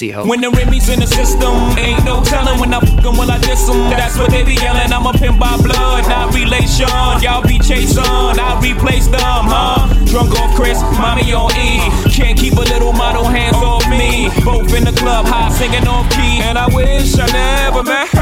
[0.00, 0.26] Get out your seat, ho.
[0.26, 3.38] When the Remy's in the system, ain't no telling when I fuck 'em when I
[3.38, 3.90] diss 'em.
[3.90, 4.92] That's what they be yelling.
[4.92, 6.88] I'm a pimp by blood, not relation.
[7.20, 9.88] Y'all be chasing, I replace them, huh?
[10.06, 11.90] Drunk off Chris, mommy on E.
[12.10, 14.30] Can't keep a little model hands off me.
[14.44, 16.40] Both in the club, high singing off key.
[16.42, 18.19] And I wish I never met her.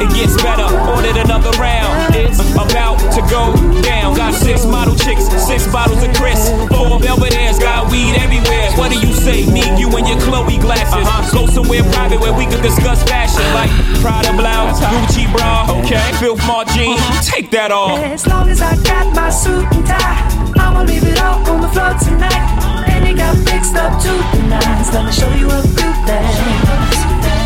[0.00, 2.14] It gets better, ordered another round.
[2.14, 4.16] It's about to go down.
[4.16, 6.48] Got six model chicks, six bottles of Chris.
[6.68, 8.70] Four Belvedere's, got weed everywhere.
[8.76, 9.46] What do you say?
[9.50, 11.06] Me, you, and your Chloe glasses.
[11.06, 11.32] Uh-huh.
[11.32, 16.40] Go somewhere private where we could discuss fashion, like Prada blouse, Gucci bra, okay, Filth
[16.46, 17.00] Mart jeans.
[17.00, 17.22] Uh-huh.
[17.22, 17.98] Take that off.
[18.00, 20.24] As long as I got my suit and tie,
[20.56, 22.88] I'ma leave it all on the floor tonight.
[22.88, 24.92] And it got fixed up to the nines.
[24.92, 26.36] Let me show you a few things.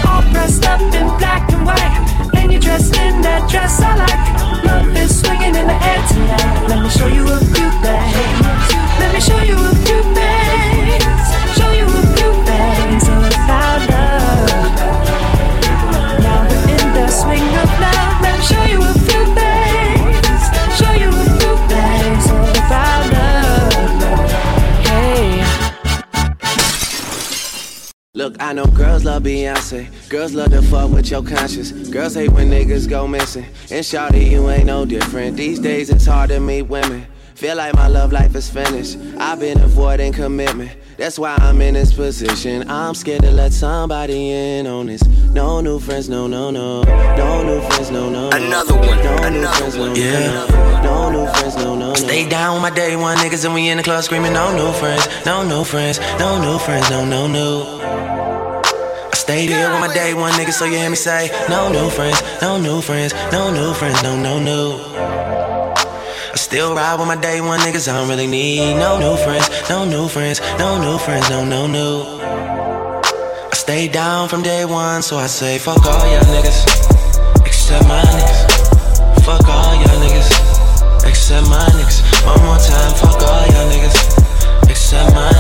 [0.07, 2.14] All dressed up in black and white,
[2.65, 4.65] dressed in that dress I like.
[4.65, 6.67] Love is swinging in the air tonight.
[6.69, 8.17] Let me show you a few things.
[8.99, 10.44] Let me show you a few things.
[28.35, 29.87] Look, I know girls love Beyonce.
[30.09, 31.71] Girls love to fuck with your conscience.
[31.89, 33.45] Girls hate when niggas go missing.
[33.71, 35.37] And shawty, you ain't no different.
[35.37, 37.07] These days it's hard to meet women.
[37.37, 38.99] Feel like my love life is finished.
[39.19, 40.73] I've been avoiding commitment.
[40.97, 42.69] That's why I'm in this position.
[42.69, 45.05] I'm scared to let somebody in on this.
[45.31, 46.83] No new friends, no, no, no.
[46.83, 48.31] No new friends, no, no.
[48.31, 48.37] no.
[48.37, 49.89] Another one, No new another friends, one.
[49.91, 50.47] no, Yeah.
[50.49, 50.83] no.
[50.83, 51.95] No new friends, no, no, no.
[51.95, 54.73] Stay down with my day one niggas and we in the club screaming no new
[54.73, 58.24] friends, no new friends, no new friends, no no new.
[59.25, 62.21] Stayed here with my day one niggas so you hear me say no new friends,
[62.43, 64.77] no new friends, no new friends, no no new.
[64.77, 69.49] I Still ride with my day one niggas, I don't really need no new friends,
[69.71, 72.03] no new friends, no new friends, no, no, new.
[73.49, 78.03] I stay down from day one, so I say fuck all y'all niggas, except my
[78.03, 79.25] niggas.
[79.25, 82.05] Fuck all y'all niggas, except my niggas.
[82.27, 85.34] One more time, fuck all y'all niggas, except my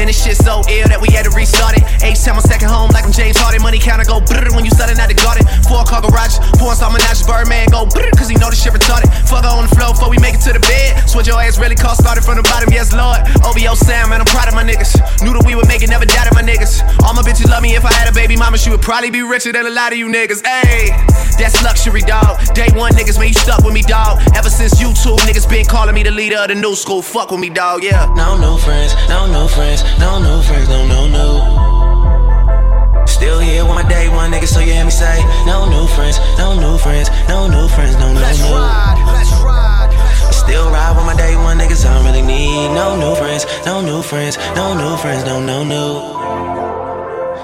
[0.00, 1.84] man, this shit so ill that we had to restart it.
[2.00, 3.60] H time on second home like I'm James Harden.
[3.60, 5.44] Money counter go brrr when you starting out the garden.
[5.68, 7.28] Four car garage, pouring some menages.
[7.28, 9.12] Birdman go brrr cause he know this shit retarded.
[9.28, 11.04] Fuck on the floor before we make it to the bed.
[11.04, 13.20] Switch your ass really cost started from the bottom, yes lord.
[13.44, 14.96] OVO Sam, man, I'm proud of my niggas.
[15.20, 16.80] Knew that we would make it, never doubted my niggas.
[17.04, 19.20] All my bitches love me if I had a baby mama, she would probably be
[19.20, 20.40] richer than a lot of you niggas.
[20.48, 20.96] Ayy,
[21.36, 22.40] that's luxury, dog.
[22.56, 24.24] Day one niggas, man, you stuck with me, dog.
[24.32, 27.02] Ever since YouTube, niggas been calling me the leader of the new school.
[27.02, 28.08] Fuck with me, dog, yeah.
[28.16, 33.04] No new friends, no new friends, no new friends, no, no, no.
[33.06, 36.18] Still here with my day one niggas, so you hear me say, no new friends,
[36.38, 38.54] no new friends, no new friends, no, no, let's no.
[38.54, 40.32] Ride, let's ride, let's ride.
[40.32, 43.80] Still ride with my day one niggas, I don't really need no new friends, no
[43.82, 46.16] new friends, no new friends, no, no, no.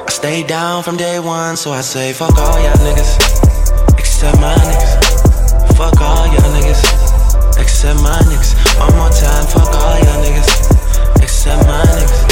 [0.07, 4.55] I stay down from day one, so I say, fuck all y'all niggas, except my
[4.55, 5.77] niggas.
[5.77, 8.55] Fuck all y'all niggas, except my niggas.
[8.81, 12.26] One more time, fuck all y'all niggas, except my niggas.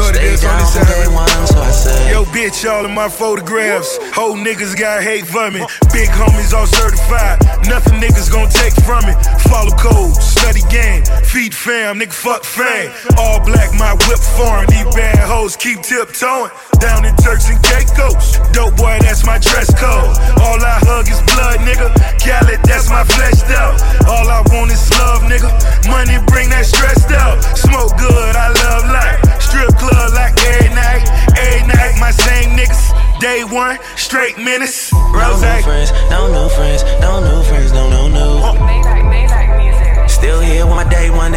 [0.00, 1.12] Know what it is on this side.
[1.12, 2.12] One, so I say.
[2.12, 3.98] Yo, bitch, all of my photographs.
[4.14, 5.60] Whole niggas got hate for me.
[5.92, 7.38] Big homies all certified.
[7.68, 9.14] Nothing niggas gon' take from me.
[9.48, 11.04] Follow code, study game.
[11.28, 12.90] Feed fam, nigga, fuck fame.
[13.20, 14.66] All black, my whip foreign.
[14.72, 16.50] These bad hoes keep tiptoeing.
[16.80, 18.40] Down in Turks and Caicos.
[18.56, 20.16] Dope boy, that's my dress code.
[20.40, 21.92] All I hug is blood, nigga.
[22.16, 23.76] Khaled, that's my flesh out.
[24.08, 25.52] All I want is love, nigga.
[25.92, 27.44] Money bring that stressed out.
[27.56, 29.20] Smoke good, I love life.
[29.42, 31.04] Strip club like every night.
[31.36, 32.96] Every night, my same niggas.
[33.20, 34.90] Day one, straight menace.
[34.92, 38.39] No new friends, no new friends, no new friends, no, no, no.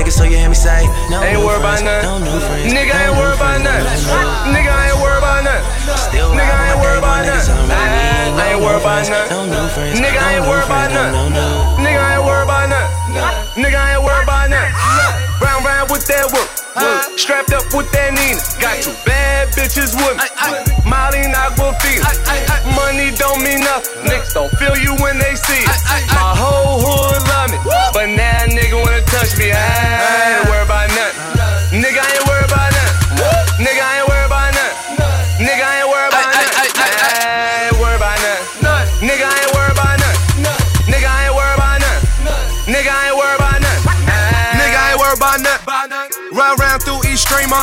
[0.04, 2.28] Niggas, so you hear me say, no Ain't worried about nothing.
[2.68, 3.88] Nigga ain't worried about nothing.
[4.04, 4.52] no, no.
[4.52, 5.98] Nigga I ain't worried about nothing.
[5.98, 8.40] Still Nigga I ain't worried about niggas, I don't nothing.
[8.40, 9.32] I ain't worried about nothing.
[9.32, 11.14] no new friends, Nigga ain't worried about nothing.
[11.14, 11.48] no, no.
[11.80, 13.64] Nigga ain't worried about nothing.
[13.64, 15.03] Nigga I ain't worried about nothing.
[15.64, 16.52] Round round with that work.
[16.76, 17.16] work.
[17.16, 18.44] Strapped up with that Nina.
[18.60, 20.28] Got two bad bitches with me.
[20.84, 22.04] Molly Aquafina.
[22.76, 24.04] Money don't mean nothing.
[24.04, 25.80] Niggas don't feel you when they see it.
[26.12, 27.60] My whole hood love me.
[27.96, 29.56] But now nigga wanna touch me.
[29.56, 30.92] I ain't worried about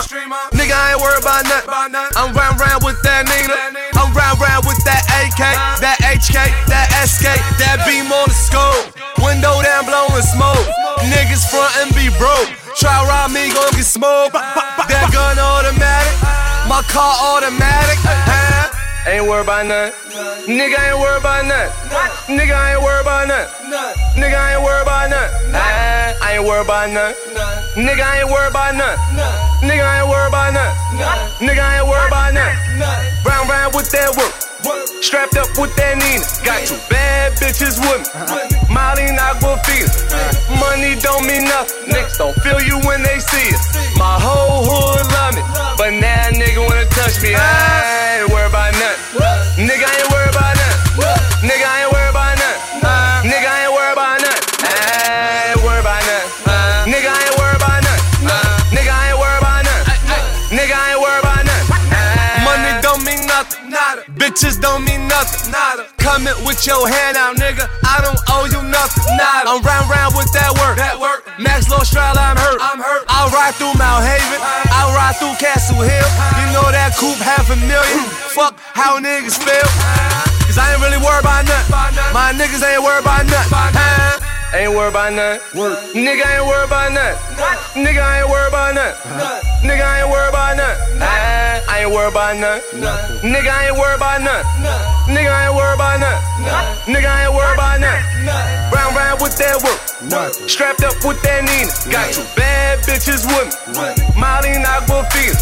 [0.03, 0.36] Streamer.
[0.57, 1.72] Nigga, I ain't worried about nothing.
[2.16, 3.57] I'm round round with that Nina.
[4.01, 5.40] I'm round round with that AK,
[5.84, 6.40] that HK,
[6.72, 7.28] that SK,
[7.61, 8.96] that beam on the scope.
[9.20, 10.64] Window down blowing smoke.
[11.05, 12.48] Niggas front and be broke.
[12.80, 14.32] Try rob me, gon' get smoked.
[14.32, 16.16] That gun automatic.
[16.64, 17.98] My car automatic.
[18.01, 18.72] Huh?
[19.11, 19.96] Ain't worried about nothing.
[20.48, 22.36] Nigga ain't worried about nothing.
[22.36, 23.72] Nigga ain't worried about nothing.
[24.16, 25.55] Nigga ain't worried about nothing.
[25.55, 27.84] I I ain't worried about nothing.
[27.84, 29.49] Nigga ain't worried about nothing.
[29.61, 31.44] Nigga I ain't worried about nothing.
[31.44, 32.80] Nigga I ain't worried about nothing.
[33.28, 34.32] Round round with that work.
[35.04, 36.24] Strapped up with that Nina.
[36.44, 38.72] Got two bad bitches with me.
[38.72, 39.88] Molly Aquafina.
[40.56, 41.92] Money don't mean nothing.
[41.92, 43.61] Niggas don't feel you when they see it.
[44.00, 45.42] My whole hood love me.
[45.76, 47.36] But now nigga wanna touch me.
[47.36, 49.68] I ain't worried about nothing.
[49.68, 50.09] Nigga I ain't
[65.31, 65.53] nothing.
[65.53, 65.87] Nada.
[65.99, 67.66] Coming with your hand out, nigga.
[67.87, 69.05] I don't owe you nothing.
[69.16, 69.51] Nada.
[69.51, 70.76] I'm round round with that work.
[70.76, 71.26] That work.
[71.39, 72.59] Max Low Stroud, I'm hurt.
[72.61, 73.05] I'm hurt.
[73.09, 74.41] I'll ride through Mott Haven.
[74.74, 76.09] I'll ride through Castle Hill.
[76.39, 78.05] You know that coupe half a million.
[78.35, 79.70] Fuck how niggas feel.
[80.47, 81.95] Cause I ain't really worried about nothing.
[82.12, 84.26] My niggas ain't worried about nothing.
[84.53, 85.47] Ain't worried about nothing.
[85.95, 87.87] Nigga ain't worried about nothing.
[87.87, 88.99] Nigga ain't worried about nothing.
[89.62, 91.03] Nigga ain't worried about nothing.
[91.03, 92.83] I I ain't worried about nothing.
[93.22, 94.99] Nigga ain't worried about nothing.
[95.11, 96.94] Nigga I ain't worried about nothing.
[96.94, 98.06] Nigga I ain't worried about nothing.
[98.70, 99.80] Round round with that work.
[100.46, 101.74] Strapped up with that Nina.
[101.90, 103.90] Got two bad bitches with me.
[104.14, 105.34] Molly Aquafina.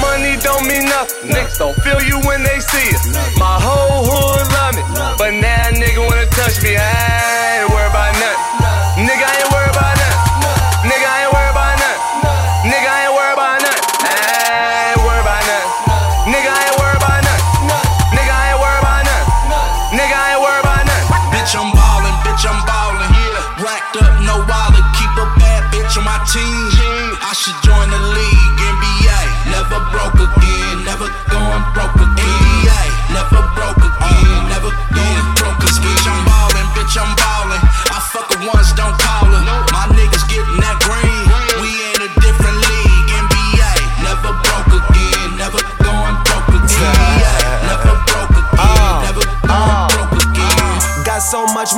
[0.00, 1.36] Money don't mean nothing.
[1.36, 3.00] Niggas don't feel you when they see it.
[3.36, 4.82] My whole hood love me.
[5.20, 6.72] But now nigga wanna touch me.
[6.80, 8.53] I ain't worried about nothing.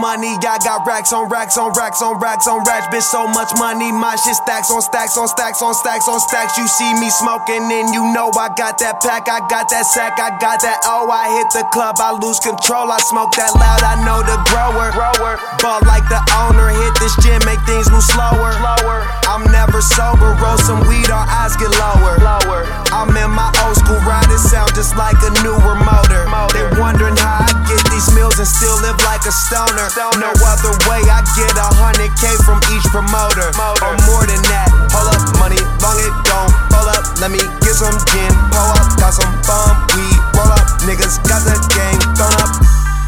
[0.07, 0.38] Money.
[0.38, 2.86] I got racks on racks on racks on racks on racks.
[2.94, 3.90] Bitch, so much money.
[3.90, 6.54] My shit stacks on stacks on stacks on stacks on stacks.
[6.54, 9.26] You see me smoking, and you know I got that pack.
[9.26, 10.14] I got that sack.
[10.22, 11.11] I got that oh.
[11.11, 11.98] I hit the club.
[11.98, 12.86] I lose control.
[12.94, 13.82] I smoke that loud.
[13.82, 14.94] I know the grower.
[14.94, 15.42] Grower.
[15.59, 16.70] Ball like the owner.
[16.70, 18.54] Hit this gym, make things move slower.
[18.62, 19.02] Slower.
[19.26, 20.38] I'm never sober.
[20.38, 22.14] Roll some weed, our eyes get lower.
[22.22, 22.62] Lower.
[22.94, 24.30] I'm in my old school ride.
[24.30, 26.30] It sound just like a newer motor.
[26.54, 29.88] They wondering how I get these meals and still live like a stoner.
[30.20, 31.01] No other way.
[31.09, 33.49] I get a hundred K from each promoter.
[33.57, 34.68] Or more than that.
[34.92, 36.53] Hold up, money, long it don't.
[36.76, 38.32] Hold up, let me get some gin.
[38.53, 40.20] Pull up, got some bum weed.
[40.36, 41.97] Roll up, niggas got the gang.
[42.20, 42.53] Thrown up,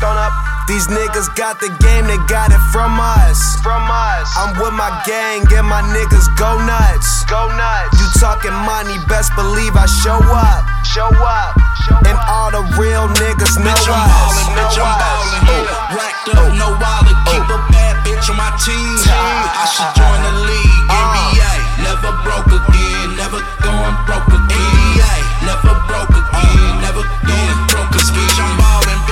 [0.00, 0.47] thrown up.
[0.68, 3.40] These niggas got the game, they got it from us.
[3.64, 4.28] From us.
[4.36, 7.24] I'm with my gang, and my niggas go nuts.
[7.24, 7.96] Go nuts.
[7.96, 10.68] You talking money, best believe I show up.
[10.92, 11.56] Show up.
[12.04, 14.12] And all the real niggas know Bitch, I'm us.
[14.12, 15.44] ballin', bitch, I'm ballin'.
[15.48, 15.72] Yeah.
[15.72, 15.96] Oh.
[15.96, 17.32] Racked up, no wallet, oh.
[17.32, 19.00] keep a bad bitch on my team.
[19.08, 21.52] I should uh, uh, join the uh, league, NBA.
[21.80, 24.52] Never broke again, never going broke again.
[24.52, 25.16] NBA,
[25.48, 28.12] never broke again, never going broke again.
[28.12, 28.67] Bitch, I'm ballin',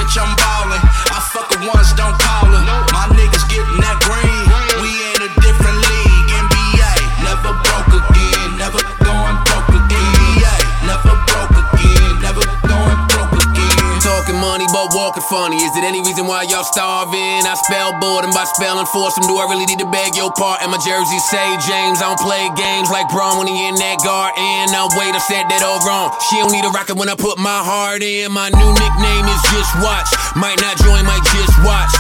[0.07, 0.81] bitch, I'm ballin'.
[1.11, 2.63] I fuck her once, don't call her.
[2.95, 4.47] My niggas gettin' that green.
[4.81, 5.66] We in a different
[15.07, 15.63] walking funny.
[15.63, 17.47] Is it any reason why y'all starving?
[17.47, 19.23] I spell boredom by spelling foursome.
[19.31, 20.67] Do I really need to beg your part?
[20.67, 22.03] And my jersey say James.
[22.03, 24.67] I don't play games like Bron when he in that garden.
[24.75, 26.11] Now wait, I said that all wrong.
[26.27, 28.35] She don't need a rocket when I put my heart in.
[28.35, 30.11] My new nickname is Just Watch.
[30.35, 31.95] Might not join, might just watch.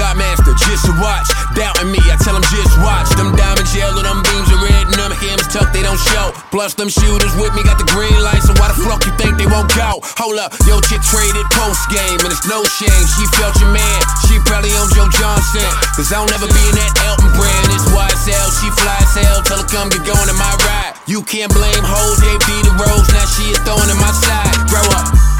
[0.00, 1.28] New Master, just watch.
[1.52, 3.04] Doubting me, I tell them just watch.
[3.20, 6.32] Them diamonds yellow, them beams are red, and them hymns tucked, they don't show.
[6.48, 9.36] Plus, them shooters with me got the green light, so why the fuck you think
[9.36, 10.00] they won't go?
[10.16, 13.04] Hold up, yo, chick traded post game, and it's no shame.
[13.12, 15.68] She felt your man, she probably on Joe Johnson.
[15.92, 17.68] Cause I'll never be in that Elton Brand.
[17.68, 20.96] It's YSL, she fly as hell, tell her come get going in my ride.
[21.04, 24.64] You can't blame hoes, they be the rose, now she is throwing in my side.
[24.72, 25.39] Grow up.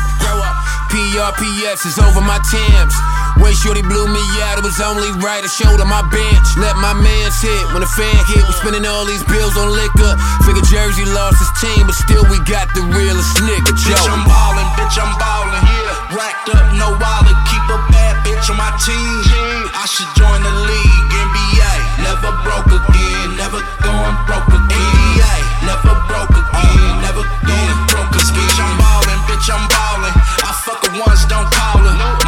[0.90, 2.94] PRPS is over my Timbs.
[3.38, 5.38] When Shorty blew me out, it was only right.
[5.38, 6.46] I showed her my bench.
[6.58, 7.62] Let my man sit.
[7.70, 10.12] When the fan hit, we spending all these bills on liquor.
[10.42, 13.70] Figure Jersey lost his team, but still we got the realest nigga.
[13.78, 13.94] Joe.
[13.94, 15.62] Bitch, I'm ballin', bitch, I'm ballin'.
[15.62, 16.18] Yeah.
[16.18, 18.98] Racked up, no wallet, keep a bad bitch on my team.
[19.70, 21.72] I should join the league, NBA.
[22.02, 24.74] Never broke again, never going broke again.
[24.74, 25.34] NBA,
[25.70, 28.34] never broke again, never going broke again.
[28.34, 30.39] Bitch, I'm ballin', bitch, I'm ballin'.
[30.98, 32.19] Once, don't call her.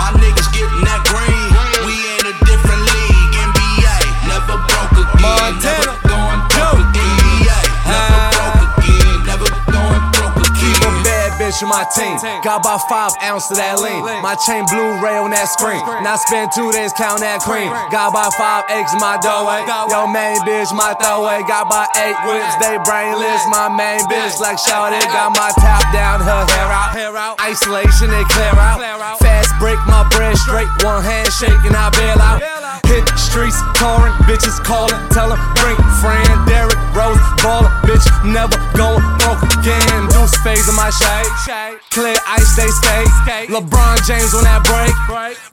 [11.67, 12.17] My team.
[12.43, 14.03] Got about five ounces of that lean.
[14.23, 15.81] My chain blue ray on that screen.
[16.03, 17.71] Now spend two days counting that cream.
[17.91, 19.63] Got about five acres in my doorway.
[19.91, 21.43] Yo, main bitch, my throwaway.
[21.45, 23.43] Got about eight whips, they brainless.
[23.51, 27.37] My main bitch, like Shawty, got my top down, her hair out.
[27.41, 28.79] Isolation, they clear out.
[29.19, 30.71] Fast break, my bread straight.
[30.83, 32.62] One hand shaking, I bail out.
[32.87, 34.99] Hit streets, touring, bitches calling.
[35.11, 40.09] Tell them, bring friend, Derrick Rose, baller, bitch, never going broke again.
[40.13, 41.79] Deuce phase in my shade.
[41.91, 43.05] Clear ice, they stay.
[43.49, 44.93] LeBron James on that break.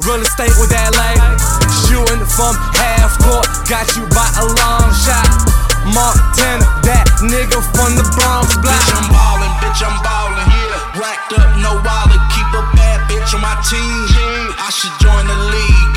[0.04, 1.18] Real estate with that leg.
[1.88, 5.30] Shooting from half court, got you by a long shot.
[5.96, 8.78] Montana, that nigga from the Bronx block.
[8.78, 10.48] Bitch, I'm ballin', bitch, I'm ballin'.
[10.52, 11.02] Yeah.
[11.02, 14.54] Racked up, no wallet, keep a bad bitch on my team.
[14.60, 15.89] I should join the league.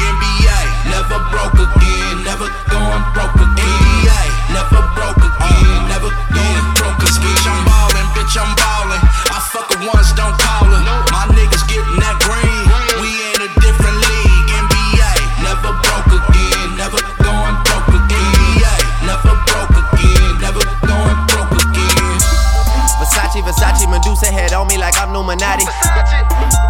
[1.02, 3.58] Never broke again, never going broke again.
[3.58, 4.22] NBA,
[4.54, 7.18] never broke again, never going broke again.
[7.18, 9.02] Bitch, I'm ballin', bitch, I'm ballin'.
[9.34, 10.78] I fuck her once, don't call her.
[11.10, 12.70] My niggas getting that green.
[13.02, 15.42] We in a different league, NBA.
[15.42, 18.62] Never broke again, never going broke again.
[18.62, 22.14] NBA, never broke again, never going broke again.
[23.02, 25.66] Versace, Versace, Medusa head on me like I'm Illuminati.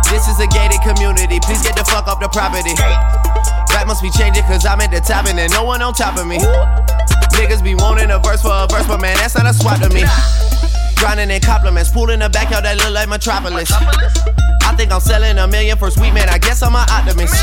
[0.09, 2.73] This is a gated community, please get the fuck up the property.
[3.73, 6.19] Rap must be changing cause I'm at the top and there's no one on top
[6.19, 6.39] of me.
[7.33, 9.89] Niggas be wanting a verse for a verse, but man, that's not a swap to
[9.91, 10.05] me.
[10.97, 13.73] Grinding in compliments, pool in the backyard that look like Metropolis.
[13.73, 17.35] I think I'm selling a million for sweet man, I guess I'm an optimist.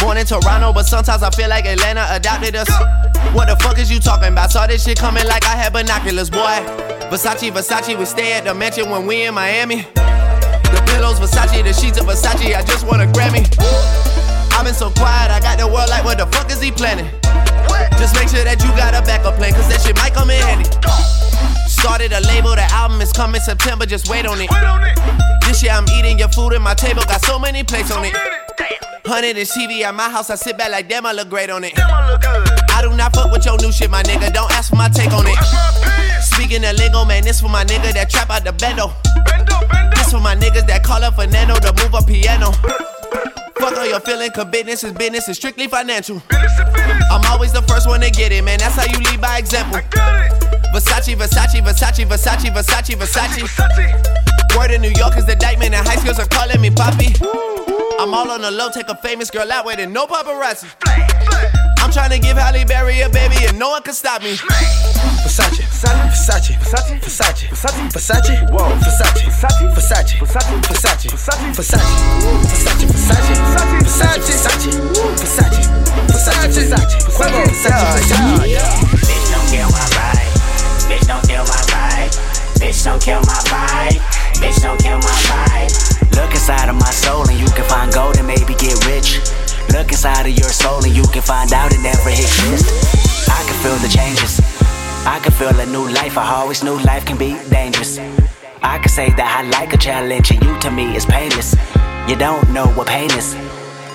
[0.00, 2.68] Born in Toronto, but sometimes I feel like Atlanta adopted us.
[3.32, 4.50] What the fuck is you talking about?
[4.50, 6.60] Saw this shit coming like I had binoculars, boy.
[7.12, 9.82] Versace, Versace, we stay at the mansion when we in Miami.
[9.94, 14.13] The pillows, Versace, the sheets of Versace, I just want a Grammy.
[14.54, 17.10] I've been so quiet, I got the world like, what the fuck is he planning?
[17.98, 20.40] Just make sure that you got a backup plan, cause that shit might come in
[20.40, 20.70] handy.
[21.68, 24.48] Started a label, the album is coming September, just wait on it.
[25.44, 28.14] This year I'm eating your food and my table got so many plates on it.
[29.04, 31.62] Hundred inch TV at my house, I sit back like damn, I look great on
[31.64, 31.74] it.
[31.76, 34.32] I do not fuck with your new shit, my nigga.
[34.32, 35.36] Don't ask for my take on it.
[36.22, 38.94] Speaking of lingo, man, this for my nigga that trap out the bendo.
[39.94, 42.52] This for my niggas that call up Fernando to move a piano.
[43.64, 46.20] Fuck all your feeling, cause business is business, it's strictly financial.
[46.30, 48.58] I'm always the first one to get it, man.
[48.58, 49.80] That's how you lead by example.
[50.74, 54.54] Versace, Versace, Versace, Versace, Versace, Versace.
[54.54, 57.14] Word in New York is the Dyckman, and high schools are calling me Poppy.
[57.98, 60.68] I'm all on the low, take a famous girl out with it, no paparazzi.
[61.78, 64.34] I'm trying to give Halle Berry a baby, and no one can stop me.
[65.24, 71.84] Versace, Versace, Versace, Versace, Versace, Versace, Versace, whoa, Versace, Versace, Versace, Versace, Versace, Versace, Versace,
[73.24, 74.40] Versace, Versace, Versace,
[75.34, 76.64] Versace, Versace, Versace,
[77.14, 78.34] Versace, Versace,
[79.04, 80.34] Bitch, don't kill my vibe.
[80.88, 82.12] Bitch, don't kill my vibe.
[82.58, 84.00] Bitch, don't kill my vibe.
[84.40, 86.16] Bitch, don't kill my vibe.
[86.16, 89.20] Look inside of my soul and you can find gold and maybe get rich.
[89.72, 93.28] Look inside of your soul and you can find out it never exists.
[93.28, 94.63] I can feel the changes.
[95.06, 96.16] I can feel a new life.
[96.16, 97.98] I always knew life can be dangerous.
[98.62, 101.54] I can say that I like a challenge and you to me is painless.
[102.08, 103.36] You don't know what pain is.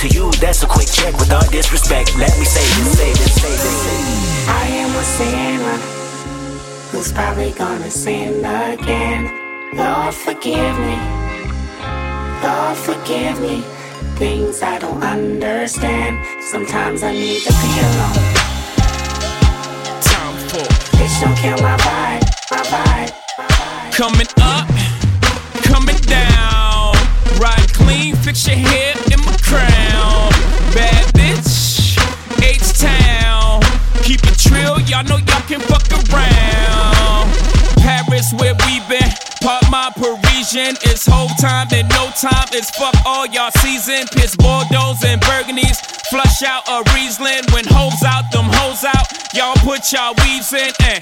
[0.00, 2.16] To you, that's a quick check with all disrespect.
[2.18, 4.52] Let me say this, say this, say this, say.
[4.52, 5.78] I am a sinner
[6.92, 9.32] who's probably gonna sin again.
[9.74, 10.98] Lord, forgive me.
[12.44, 13.62] Lord, forgive me.
[14.16, 16.18] Things I don't understand.
[16.44, 18.22] Sometimes I need to be alone.
[20.02, 20.66] Time for
[20.96, 23.12] Bitch, don't kill my vibe, my vibe.
[23.92, 24.68] coming up,
[25.64, 26.92] coming down.
[27.40, 29.15] Ride clean, fix your hair in my
[29.46, 30.30] crown.
[30.74, 31.96] Bad bitch,
[32.42, 33.62] H Town.
[34.02, 37.30] Keep it trill, y'all know y'all can fuck around.
[37.78, 39.10] Paris, where we been.
[39.42, 40.74] Part my Parisian.
[40.82, 42.48] It's whole time, and no time.
[42.52, 44.06] It's fuck all y'all season.
[44.12, 45.78] Piss Bordeaux and Burgundies.
[46.10, 47.46] Flush out a Riesling.
[47.54, 49.06] When hoes out, them hoes out.
[49.34, 51.00] Y'all put y'all weaves in and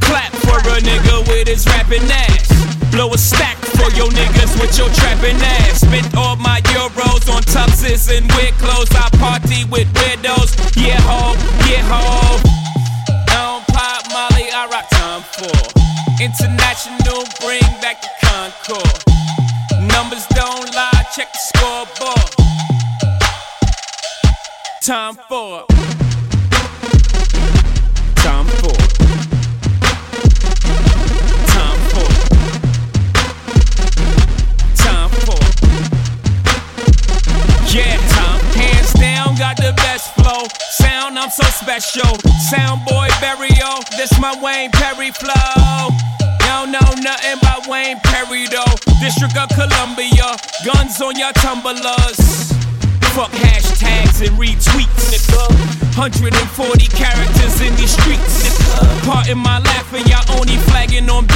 [0.00, 2.83] clap for a nigga with his rapping ass.
[2.94, 5.80] Blow a stack for your niggas with your trapping ass.
[5.80, 8.88] Spent all my euros on tuxes and weird clothes.
[8.94, 10.54] I party with weirdos.
[10.76, 11.34] Yeah, ho,
[11.66, 12.38] yeah, ho.
[13.26, 15.50] Don't pop Molly, I rock time for.
[16.22, 19.02] International, bring back the Concorde.
[19.90, 22.30] Numbers don't lie, check the scoreboard.
[24.82, 25.66] Time for.
[28.22, 28.83] Time for.
[40.24, 40.48] Flow.
[40.70, 42.08] Sound, I'm so special.
[42.48, 45.92] Sound boy Barrio, this my Wayne Perry flow.
[46.48, 48.74] Y'all know nothing about Wayne Perry though.
[49.00, 52.52] District of Columbia, guns on your tumblers.
[53.12, 55.44] Fuck hashtags and retweets, nigga.
[55.94, 58.58] 140 characters in these streets.
[59.06, 61.26] Part in my laughing, y'all only flagging on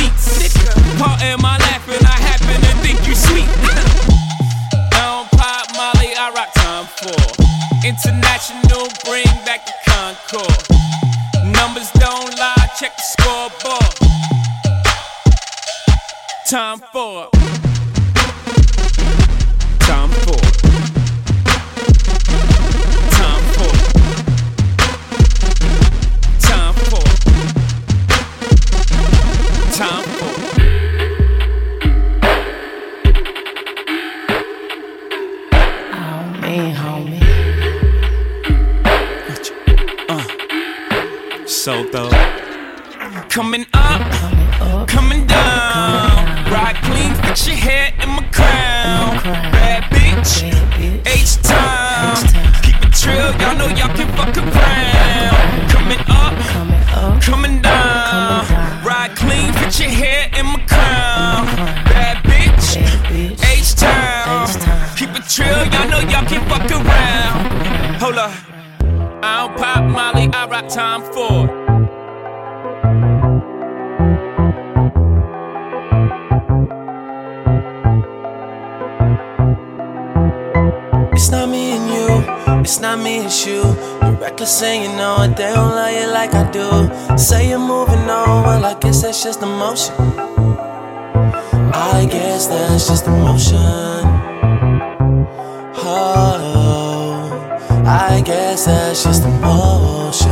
[98.38, 100.30] guess that's just emotion.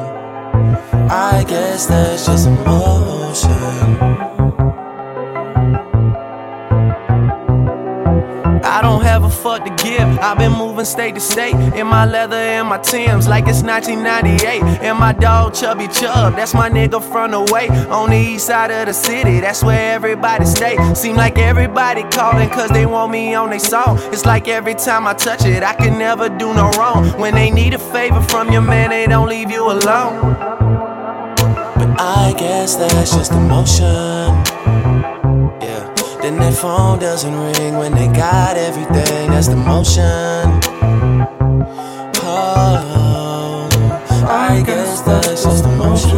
[1.12, 4.07] I guess that's just emotion.
[10.28, 14.62] I've been moving state to state in my leather and my Timbs like it's 1998.
[14.84, 18.70] And my dog Chubby Chub, that's my nigga from the way on the east side
[18.70, 19.40] of the city.
[19.40, 20.76] That's where everybody stay.
[20.96, 24.00] Seem like everybody calling cause they want me on their song.
[24.12, 27.08] It's like every time I touch it, I can never do no wrong.
[27.18, 30.34] When they need a favor from your man, they don't leave you alone.
[31.78, 34.27] But I guess that's just emotion.
[36.22, 39.30] Then their phone doesn't ring when they got everything.
[39.30, 40.62] That's the motion.
[42.24, 43.70] Oh,
[44.28, 46.18] I guess that's just emotion.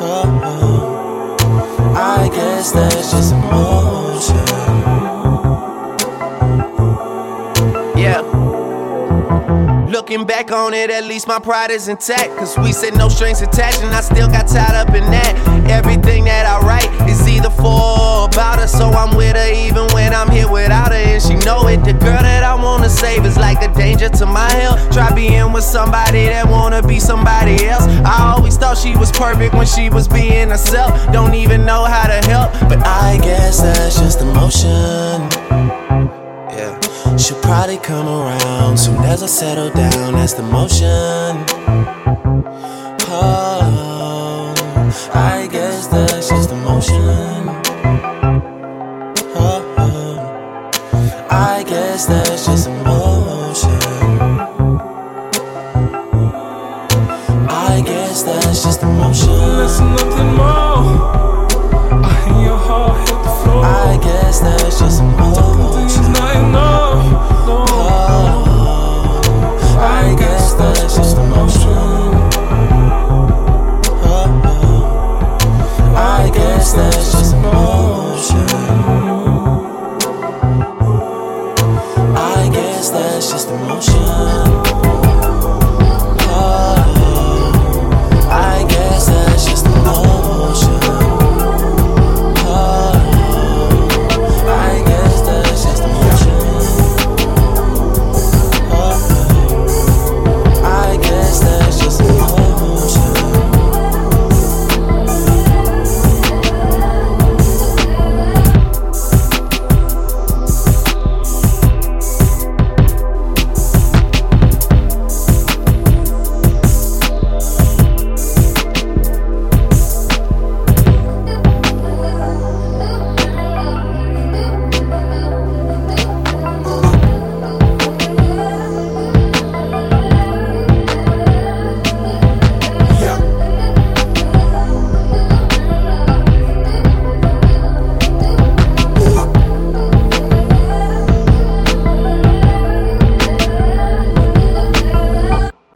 [0.00, 4.36] Oh, oh, I guess that's just emotion.
[7.96, 8.22] Yeah.
[9.88, 12.36] Looking back on it, at least my pride is intact.
[12.36, 15.57] Cause we said no strings attached, and I still got tied up in that.
[15.70, 17.66] Everything that I write is either for
[18.00, 20.98] or about her, so I'm with her even when I'm here without her.
[20.98, 21.84] And she know it.
[21.84, 24.90] The girl that I wanna save is like a danger to my health.
[24.90, 27.86] Try being with somebody that wanna be somebody else.
[28.04, 30.90] I always thought she was perfect when she was being herself.
[31.12, 35.28] Don't even know how to help, but I guess that's just emotion.
[36.56, 36.78] Yeah.
[37.16, 40.14] She'll probably come around soon as I settle down.
[40.14, 41.44] That's the motion.
[43.10, 44.54] Oh,
[45.14, 45.47] I
[45.90, 47.48] that's just emotion.
[49.34, 49.62] Oh,
[51.30, 53.78] I guess that's just emotion.
[57.48, 59.28] I guess that's just emotion.
[59.30, 60.17] I guess that's just emotion.